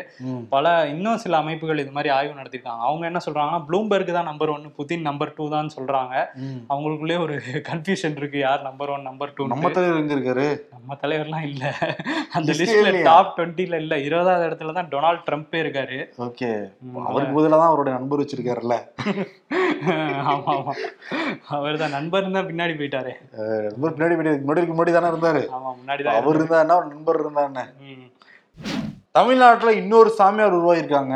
பல 0.55 0.73
இன்னும் 0.95 1.21
சில 1.25 1.37
அமைப்புகள் 1.43 1.83
இது 1.85 1.95
மாதிரி 1.99 2.13
ஆய்வு 2.17 2.39
நடத்திருக்காங்க 2.41 2.87
அவங்க 2.89 3.07
என்ன 3.11 3.23
சொல்றாங்கன்னா 3.27 3.63
ப்ளூம்பர்க் 3.69 4.13
தான் 4.19 4.29
number 4.31 4.53
one 4.55 4.67
Putin 4.81 5.07
number 5.09 5.35
two 5.39 5.47
தான் 5.57 5.71
சொல்றாங்க. 5.77 6.15
அவங்களுக்குள்ளே 6.73 7.19
ஒரு 7.27 7.37
கன்ஃபியூஷன் 7.71 8.19
இருக்கு. 8.21 8.41
யார் 8.47 8.67
நம்பர் 8.69 8.93
ஒன் 8.97 9.09
நம்பர் 9.11 9.35
டூ 9.37 9.49
நம்ம 9.55 9.73
தலைவர் 9.79 10.03
எங்க 10.03 10.15
இருக்காரு? 10.19 10.49
நம்ம 10.75 10.99
தலைவர்லாம் 11.05 11.47
இல்ல. 11.51 11.65
அந்த 12.39 12.51
லிஸ்ட்ல? 12.61 13.05
டாப் 13.11 13.33
டுவெண்ட்டில 13.39 13.81
இல்ல. 13.85 13.95
இருபதாவது 14.09 14.49
இடத்துல 14.51 14.77
தான் 14.81 14.91
டொனால்ட் 14.95 15.25
ட்ரம்ப்பே 15.29 15.63
இருக்காரு. 15.65 15.99
ஓகே. 16.29 16.51
அவருக்கு 17.09 17.37
பதிலா 17.39 17.57
தான் 17.63 17.71
அவருடைய 17.73 17.95
நண்பர் 17.99 18.23
வச்சிருக்காருல்ல. 18.23 18.77
ஆமா 20.25 20.53
ஆமா. 20.55 20.73
அவர் 21.51 21.79
தான் 21.79 21.95
நண்பர் 21.97 22.27
தான் 22.31 22.49
பின்னாடி 22.49 22.75
போயிட்டாரு. 22.79 23.13
நண்பர் 23.67 23.95
பின்னாடி 23.95 24.17
முன்னாடி 24.43 24.67
முன்னாடி 24.71 24.93
தானே 24.93 25.11
இருந்தாரு. 25.13 25.43
ஆமா 25.57 25.71
முன்னாடி 25.79 26.03
தான் 26.03 26.19
அவர் 26.21 26.39
இருந்தா 26.39 26.61
என்ன 26.63 26.77
அவர் 26.77 26.93
நண்பர் 26.93 27.21
இருந்தா 27.21 27.45
என்ன 27.49 27.63
ம். 27.87 28.07
தமிழ்நாட்டுல 29.15 29.71
இன்னொரு 29.79 30.11
சாமியார் 30.19 30.59
உருவாயிருக்காங்க 30.59 31.15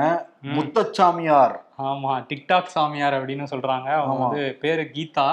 முத்தச்சாமியார். 0.57 1.57
ஆமா 1.79 2.11
டிக்டாக் 2.29 2.73
சாமியார் 2.73 3.17
அப்படின்னு 3.17 3.47
சொல்றாங்க. 3.51 3.89
அவங்க. 3.97 4.25
வந்து 4.25 4.43
பேரு 4.61 4.83
கீதா. 4.91 5.27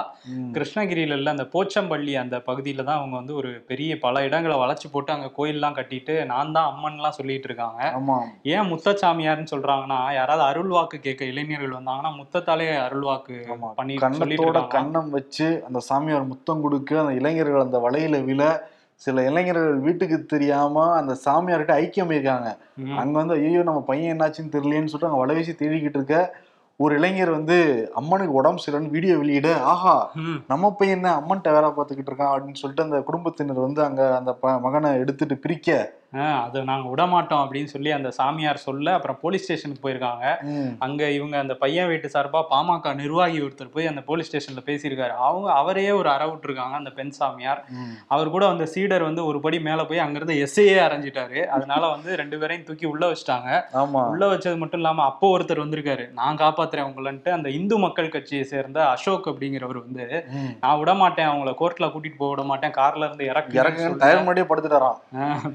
கிருஷ்ணகிரியில 0.55 1.17
இல்ல 1.17 1.35
அந்த 1.35 1.45
போச்சம்பள்ளி 1.53 2.13
அந்த 2.21 2.37
பகுதியில 2.47 2.83
தான் 2.83 2.99
அவங்க 2.99 3.15
வந்து 3.17 3.33
ஒரு 3.35 3.51
பெரிய 3.67 3.91
பல 3.99 4.23
இடங்களை 4.27 4.55
வளைச்சு 4.61 4.87
போட்டு 4.91 5.11
அங்க 5.11 5.29
கோயில்லாம் 5.37 5.77
கட்டிட்டு 5.77 6.15
நான் 6.31 6.55
தான் 6.57 6.69
அம்மன்லாம் 6.71 7.17
சொல்லிட்டு 7.19 7.49
இருக்காங்க. 7.49 7.81
ஏன் 8.53 8.69
முத்தச்சாமியார்னு 8.71 9.53
சொல்றாங்கன்னா 9.53 9.99
யாராவது 10.13 10.45
அருள்வாக்கு 10.49 10.99
கேட்க 11.01 11.31
இளைஞர்கள் 11.31 11.77
வந்தாங்கன்னா 11.77 12.13
முத்தத்தாலே 12.19 12.67
அருள்வாக்கு 12.85 13.37
ஆமா. 13.53 13.69
பண்ணி 13.75 13.95
கண்ணத்தோட 14.01 14.61
கண்ணம் 14.75 15.11
வச்சு 15.11 15.49
அந்த 15.67 15.81
சாமியார் 15.89 16.31
முத்தம் 16.31 16.63
கொடுக்க 16.63 17.01
அந்த 17.01 17.15
இளைஞர்கள் 17.19 17.65
அந்த 17.65 17.79
வலையில 17.85 18.23
விழ 18.25 18.41
சில 19.01 19.21
இளைஞர்கள் 19.27 19.81
வீட்டுக்கு 19.85 20.17
தெரியாம 20.27 20.75
அந்த 20.97 21.13
சாமியார்கிட்ட 21.23 21.73
ஐக்கியம் 21.79 22.11
இருக்காங்க. 22.11 22.49
அங்க 22.99 23.13
வந்து 23.19 23.35
ஐயோ 23.39 23.63
நம்ம 23.67 23.81
பையன் 23.87 24.13
என்னாச்சுன்னு 24.13 24.53
தெரியலையேன்னு 24.53 24.91
சொல்லிட்டு 24.91 25.09
அங்க 25.09 25.21
வலை 25.21 25.35
வீசி 25.37 25.53
தேடிக்கிட்டு 25.57 25.99
இருக்க 25.99 26.17
ஒரு 26.79 26.93
இளைஞர் 26.99 27.31
வந்து 27.31 27.55
அம்மனுக்கு 27.99 28.37
உடம்பு 28.37 28.61
சரியில்லைன்னு 28.61 28.93
வீடியோ 28.93 29.15
வெளியிட 29.17 29.49
ஆஹா. 29.71 29.95
நம்ம 30.49 30.71
பையன் 30.77 31.05
தான் 31.05 31.17
அம்மன்ட்ட 31.19 31.49
வேலை 31.55 31.69
பார்த்துக்கிட்டு 31.71 32.11
இருக்கான் 32.11 32.31
அப்படின்னு 32.31 32.61
சொல்லிட்டு 32.61 32.85
அந்த 32.85 32.99
குடும்பத்தினர் 33.07 33.65
வந்து 33.65 33.81
அங்க 33.87 34.01
அந்த 34.19 34.31
மகனை 34.63 34.91
எடுத்துட்டு 35.01 35.37
பிரிக்க 35.43 35.67
அது 36.13 36.63
நாங்க 36.63 36.89
விட 36.89 37.05
மாட்டோம் 37.05 37.41
அப்படின்னு 37.43 37.69
சொல்லி 37.73 37.91
அந்த 37.91 38.11
சாமியார் 38.11 38.57
சொல்ல 38.65 38.93
அப்புறம் 38.93 39.17
போலீஸ் 39.21 39.43
ஸ்டேஷனுக்கு 39.43 39.83
போயிருக்காங்க. 39.85 40.25
அங்க 40.79 41.09
இவங்க 41.09 41.37
அந்த 41.37 41.53
பையன் 41.53 41.87
வீட்டு 41.87 42.07
சார்பா 42.13 42.39
பாமக 42.51 42.93
நிர்வாகி 42.95 43.41
ஒருத்தர் 43.41 43.71
போய் 43.73 43.87
அந்த 43.87 44.01
போலீஸ் 44.01 44.29
ஸ்டேஷன்ல 44.29 44.63
பேசியிருக்காரு. 44.69 45.13
அவங்க 45.27 45.53
அவரையே 45.53 45.91
ஒரு 45.91 46.09
அற 46.09 46.25
விட்டுருக்காங்க 46.25 46.75
அந்த 46.81 46.89
பெண் 46.89 47.09
சாமியார். 47.09 47.61
அவர் 48.07 48.29
கூட 48.29 48.47
அந்த 48.47 48.65
சீடர் 48.65 49.03
வந்து 49.03 49.25
ஒரு 49.25 49.39
படி 49.39 49.59
மேல 49.59 49.85
போய் 49.85 50.03
அங்கிருந்து 50.05 50.35
எஸ்ஐயே 50.45 50.75
அரைஞ்சிட்டாரு. 50.87 51.39
அதனால 51.47 51.87
வந்து 51.87 52.15
ரெண்டு 52.15 52.39
பேரையும் 52.39 52.65
தூக்கி 52.65 52.85
உள்ள 52.85 53.03
வச்சிட்டாங்க. 53.11 53.49
ஆமா. 53.83 54.03
உள்ள 54.11 54.25
வச்சது 54.33 54.57
மட்டும் 54.57 54.79
இல்லாம 54.79 55.03
அப்போ 55.03 55.29
ஒருத்தர் 55.37 55.63
வந்திருக்காரு. 55.63 56.11
நான் 56.13 56.37
காப்பாத்துறேன் 56.37 56.89
உங்களன்ட்டு 56.89 57.29
அந்த 57.29 57.49
இந்து 57.49 57.77
மக்கள் 57.77 58.09
கட்சியை 58.09 58.43
சேர்ந்த 58.43 58.87
அசோக் 58.87 59.31
அப்படிங்கிறவர் 59.33 59.81
வந்து. 59.85 60.05
நான் 60.59 60.79
விட 60.79 60.93
மாட்டேன் 60.93 61.29
அவங்கள 61.31 61.53
கோர்ட்ல 61.61 61.91
கூட்டிட்டு 61.93 62.17
போக 62.17 62.31
விட 62.33 62.43
மாட்டேன் 62.43 62.77
கார்ல 62.79 63.07
இருந்து 63.07 63.29
இறக்குங்க 63.31 63.59
டயர் 64.03 64.21
முன்னாடியே 64.21 64.47
படுத்துட்டாராம். 64.51 64.99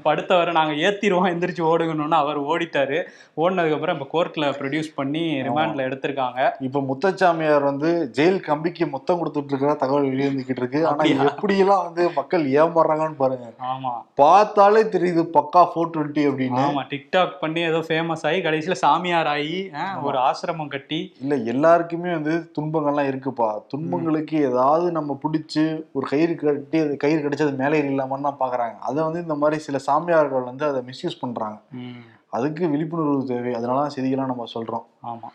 படுத்தவரை 0.07 0.46
நாங்க 0.51 0.73
ஏத்திருவோம் 0.73 1.29
எந்திரிச்சு 1.29 1.63
ஓடுங்கணும்னு 1.63 2.17
அவர் 2.17 2.39
ஓடிட்டாரு. 2.43 2.97
ஓடினதுக்கு 3.37 3.73
அப்புறம் 3.73 3.99
இப்ப 3.99 4.07
கோர்ட்ல 4.13 4.45
ப்ரொடியூஸ் 4.59 4.89
பண்ணி 4.95 5.41
ரிமாண்ட்ல 5.41 5.85
எடுத்திருக்காங்க. 5.87 6.51
இப்ப 6.59 6.79
முத்தச்சாமியார் 6.79 7.63
வந்து 7.63 8.11
ஜெயில் 8.13 8.39
கம்பிக்கு 8.39 8.87
முத்தம் 8.87 9.19
கொடுத்துட்டு 9.19 9.47
இருக்கிற 9.47 9.73
தகவல் 9.73 10.09
வெளியேந்துக்கிட்டு 10.09 10.63
இருக்கு. 10.63 10.87
ஆனா 10.87 10.95
அப்படியா? 10.95 11.23
எப்படி 11.23 11.57
எல்லாம் 11.57 11.83
வந்து 11.83 12.09
மக்கள் 12.09 12.43
ஏமாறுறாங்கன்னு 12.43 13.17
பாருங்க. 13.17 13.47
ஆமா. 13.71 13.93
பார்த்தாலே 14.15 14.81
தெரியுது 14.81 15.23
பக்கா 15.37 15.63
ஃபோர் 15.71 15.91
டுவெண்ட்டி 15.95 16.23
அப்படின்னு. 16.29 16.63
ஆமா 16.67 16.83
டிக்டாக் 16.93 17.33
பண்ணி 17.39 17.61
ஏதோ 17.61 17.79
ஃபேமஸ் 17.87 18.25
ஆகி 18.25 18.39
கடைசியில 18.41 18.71
சாமியார் 18.71 19.27
ஆகி 19.27 19.71
ஒரு 20.01 20.17
ஆசிரமம் 20.17 20.67
கட்டி. 20.67 21.13
இல்ல 21.21 21.35
எல்லாருக்குமே 21.35 22.11
வந்து 22.11 22.51
துன்பங்கள்லாம் 22.59 23.09
இருக்குப்பா. 23.11 23.49
துன்பங்களுக்கு 23.67 24.37
ஏதாவது 24.49 24.91
நம்ம 24.91 25.19
பிடிச்சி 25.23 25.63
ஒரு 25.91 26.07
கயிறு 26.09 26.35
கட்டி 26.35 26.77
அது 26.79 26.97
கயிறு 26.97 27.21
கடிச்சு 27.21 27.45
அது 27.47 27.51
மேலே 27.51 27.79
இல்லாமன்னு 27.81 28.27
தான் 28.29 28.39
பாக்குறாங்க. 28.39 28.75
அதை 28.79 29.03
வந்து 29.03 29.21
இந்த 29.21 29.35
மாதிரி 29.35 29.61
சில 29.61 29.77
சாமியார்கள் 29.77 30.36
வந்து 30.43 30.65
அதை 30.65 30.81
மிஸ்யூஸ் 30.81 31.19
பண்றாங்க. 31.19 31.61
ம், 31.71 32.03
அதுக்கு 32.29 32.69
விழிப்புணர்வு 32.69 33.25
தேவை. 33.25 33.53
அதனால 33.53 33.79
தான் 33.79 33.91
செய்திகள்லாம் 33.95 34.25
நம்ம 34.25 34.43
சொல்றோம். 34.53 34.85
ஆமா. 35.03 35.27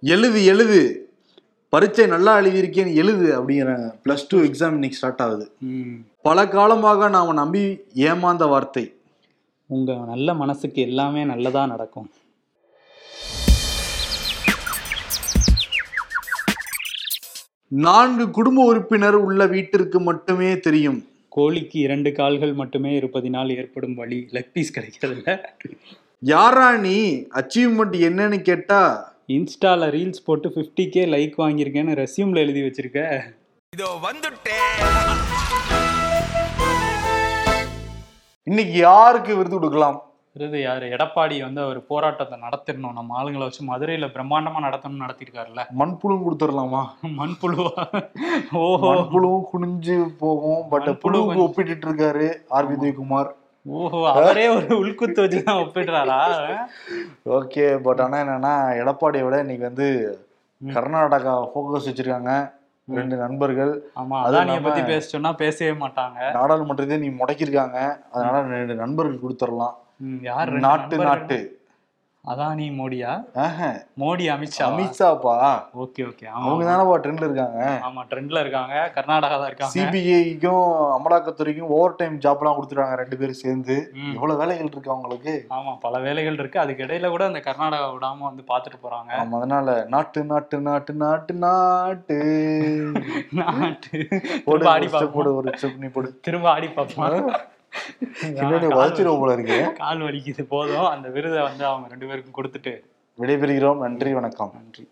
எழுது 0.00 0.44
எழுது. 0.44 0.98
பரீட்சை 1.68 2.06
நல்லா 2.06 2.38
எழுதியிருக்கேன்னு 2.38 2.94
எழுது 2.94 3.42
அப்படிங்கிறாங்க 3.42 3.94
ப்ளஸ் 4.04 4.26
டூ 4.28 4.38
எக்ஸாம் 4.38 4.72
இன்னைக்கு 4.72 4.96
ஸ்டார்ட் 4.96 5.20
ஆகுது. 5.20 5.52
ம். 5.60 5.94
பல 6.22 6.48
காலமாக 6.48 7.08
நாம் 7.08 7.32
நம்பி 7.32 7.80
ஏமாந்த 7.94 8.46
வார்த்தை. 8.46 8.94
உங்க 9.66 9.94
நல்ல 9.94 10.34
மனசுக்கு 10.34 10.82
எல்லாமே 10.82 11.24
நல்லதா 11.24 11.66
நடக்கும். 11.66 12.10
நான்கு 17.82 18.24
குடும்ப 18.30 18.64
உறுப்பினர் 18.70 19.16
உள்ள 19.26 19.46
வீட்டிற்கு 19.52 19.98
மட்டுமே 20.00 20.50
தெரியும். 20.66 20.98
கோழிக்கு 21.36 21.78
இரண்டு 21.86 22.10
கால்கள் 22.18 22.52
மட்டுமே 22.52 22.90
இருப்பதினால் 22.98 23.50
ஏற்படும் 23.56 23.94
வலி 24.00 24.18
லெக் 24.32 24.52
பீஸ் 24.52 24.72
கிடைக்கிறதுல 24.76 25.34
யாரா 26.32 26.68
நீ 26.84 26.94
அச்சீவ்மெண்ட் 27.40 27.96
என்னன்னு 28.08 28.38
கேட்டா? 28.50 28.80
இன்ஸ்டால 29.36 29.88
ரீல்ஸ் 29.96 30.24
போட்டு 30.24 30.48
50k 30.56 30.88
கே 30.94 31.04
லைக் 31.14 31.34
வாங்கியிருக்கேன்னு 31.42 31.98
ரெஸ்யூம்ல 32.02 32.44
எழுதி 32.46 32.62
வச்சிருக்க. 32.66 33.00
இதோ 33.72 33.90
வந்துட்டேன் 34.06 34.72
இன்னைக்கு 38.50 38.76
யாருக்கு 38.88 39.36
விருது 39.36 39.56
கொடுக்கலாம்? 39.56 39.98
விருது 40.36 40.60
யாரு? 40.60 40.86
எடப்பாடி 40.86 41.40
வந்து 41.40 41.62
அவர் 41.62 41.86
போராட்டத்தை 41.86 42.38
நடத்திடணும். 42.38 42.92
நம்ம 42.92 43.22
ஆளுங்களை 43.22 43.38
வச்சு 43.38 43.64
மதுரையில 43.64 44.06
பிரம்மாண்டமா 44.06 44.62
நடத்தணும்னு 44.62 45.08
நடத்திருக்காருல்ல 45.08 45.64
மண்புழுவும் 45.78 46.22
கொடுத்துடலாமா? 46.24 46.84
மண்புழுவா? 47.02 48.04
ஓஹோ 48.52 48.94
மண்புழுவும் 48.94 49.42
குனிஞ்சு 49.52 50.08
போகும். 50.18 50.68
பட் 50.68 50.82
மண்புழு 50.82 50.98
புழுவுக்கு. 51.04 51.36
ஒப்பிட்டு 51.36 51.88
இருக்காரு 51.88 52.34
ஆர் 52.48 52.70
வி 52.70 52.82
உதயகுமார் 52.82 53.30
ஓஹோ 53.62 54.10
அவரே 54.10 54.48
ஒரு 54.48 54.66
உள்குத்து 54.66 55.24
வச்சுதான் 55.24 55.60
ஒப்பிடுறாரா? 55.64 56.56
ஓகே 57.24 57.78
பட் 57.78 58.00
ஆனா 58.00 58.18
என்னன்னா 58.18 58.74
எடப்பாடியை 58.74 59.24
விட 59.24 59.38
இன்னைக்கு 59.38 59.64
வந்து 59.64 60.18
கர்நாடகா 60.66 61.48
ஃபோக்கஸ் 61.54 61.88
வச்சிருக்காங்க. 61.88 62.52
ரெண்டு 62.88 63.16
நண்பர்கள். 63.16 63.82
ஆமா 63.96 64.22
அது 64.22 64.36
அதானிய 64.36 64.40
இல்லாம- 64.40 64.60
பத்தி 64.60 64.82
பேச 64.82 65.08
சொன்னா 65.08 65.32
பேசவே 65.32 65.86
மாட்டாங்க. 65.86 66.32
நாடாளுமன்றத்தை 66.32 66.98
நீ 66.98 67.08
முடக்கியிருக்காங்க. 67.08 67.96
அதனால 68.12 68.40
ரெண்டு 68.40 68.74
நண்பர்கள் 68.74 69.18
கொடுத்துடலாம். 69.18 69.74
யார் 70.20 70.52
நாட்டு? 70.52 70.98
நாட்டு. 70.98 71.62
அதானி 72.24 72.66
மோடியா? 72.76 73.10
மோடி 74.02 74.24
அமித்ஷா. 74.34 74.66
அமித்ஷாப்பா? 74.66 75.34
Okay 75.82 76.02
okay. 76.10 76.26
அவங்க 76.26 76.62
தானப்பா 76.68 76.94
ட்ரெண்ட்ல 77.04 77.26
இருக்காங்க? 77.28 77.80
ஆமா 77.88 78.02
ட்ரெண்ட்ல 78.10 78.40
இருக்காங்க. 78.40 78.92
கர்நாடகா 78.94 79.36
தான் 79.38 79.46
இருக்காங்க. 79.46 79.74
சிபிஐக்கும் 79.74 80.62
அமலாக்கத்துறைக்கும் 80.96 81.72
ஓவர் 81.76 81.96
டைம் 81.96 82.18
ஜாப்லாம் 82.18 82.56
கொடுத்துருக்காங்க 82.56 82.94
ரெண்டு 82.94 83.16
பேரும் 83.16 83.40
சேர்ந்து. 83.42 83.92
எவ்வளவு 84.14 84.38
வேலைகள் 84.38 84.70
இருக்கு 84.72 84.90
அவங்களுக்கு? 84.90 85.46
ஆமா 85.50 85.78
பல 85.80 85.98
வேலைகள் 85.98 86.34
இருக்கு. 86.34 86.60
அதுக்கு 86.60 86.84
இடையில 86.84 87.08
கூட 87.08 87.24
அந்த 87.24 87.38
கர்நாடகா 87.38 87.88
விடாம 87.96 88.18
வந்து 88.18 88.44
பாத்துட்டு 88.48 88.80
போறாங்க. 88.82 89.12
ஆமா 89.20 89.36
அதனால 89.36 89.84
நாட்டு 89.88 90.24
நாட்டு 90.24 90.60
நாட்டு 90.60 90.94
நாட்டு 90.94 91.34
நாட்டு. 91.34 92.18
நாட்டு. 93.32 94.08
ஆடி 94.08 94.86
ஒரு 94.86 94.88
step 94.88 95.12
போடு. 95.12 95.36
ஒரு 95.94 96.20
திரும்ப 96.20 96.50
ஆடி 96.50 96.68
பார்ப்போம். 96.68 97.30
பின்னாடி 98.22 98.66
வளர்ச்சிருவோம் 98.66 99.18
போல 99.18 99.32
இருக்கு 99.32 99.72
கால் 99.72 100.00
வலிக்குது. 100.00 100.42
போதும். 100.42 100.84
அந்த 100.84 101.08
விருதை 101.08 101.42
வந்து 101.42 101.64
அவங்க 101.64 101.88
ரெண்டு 101.88 102.06
பேருக்கும் 102.06 102.44
கொடுத்துட்டு. 102.44 102.80
விடைபெறுகிறோம். 103.18 103.78
நன்றி 103.78 104.14
வணக்கம். 104.14 104.50
நன்றி. 104.54 104.88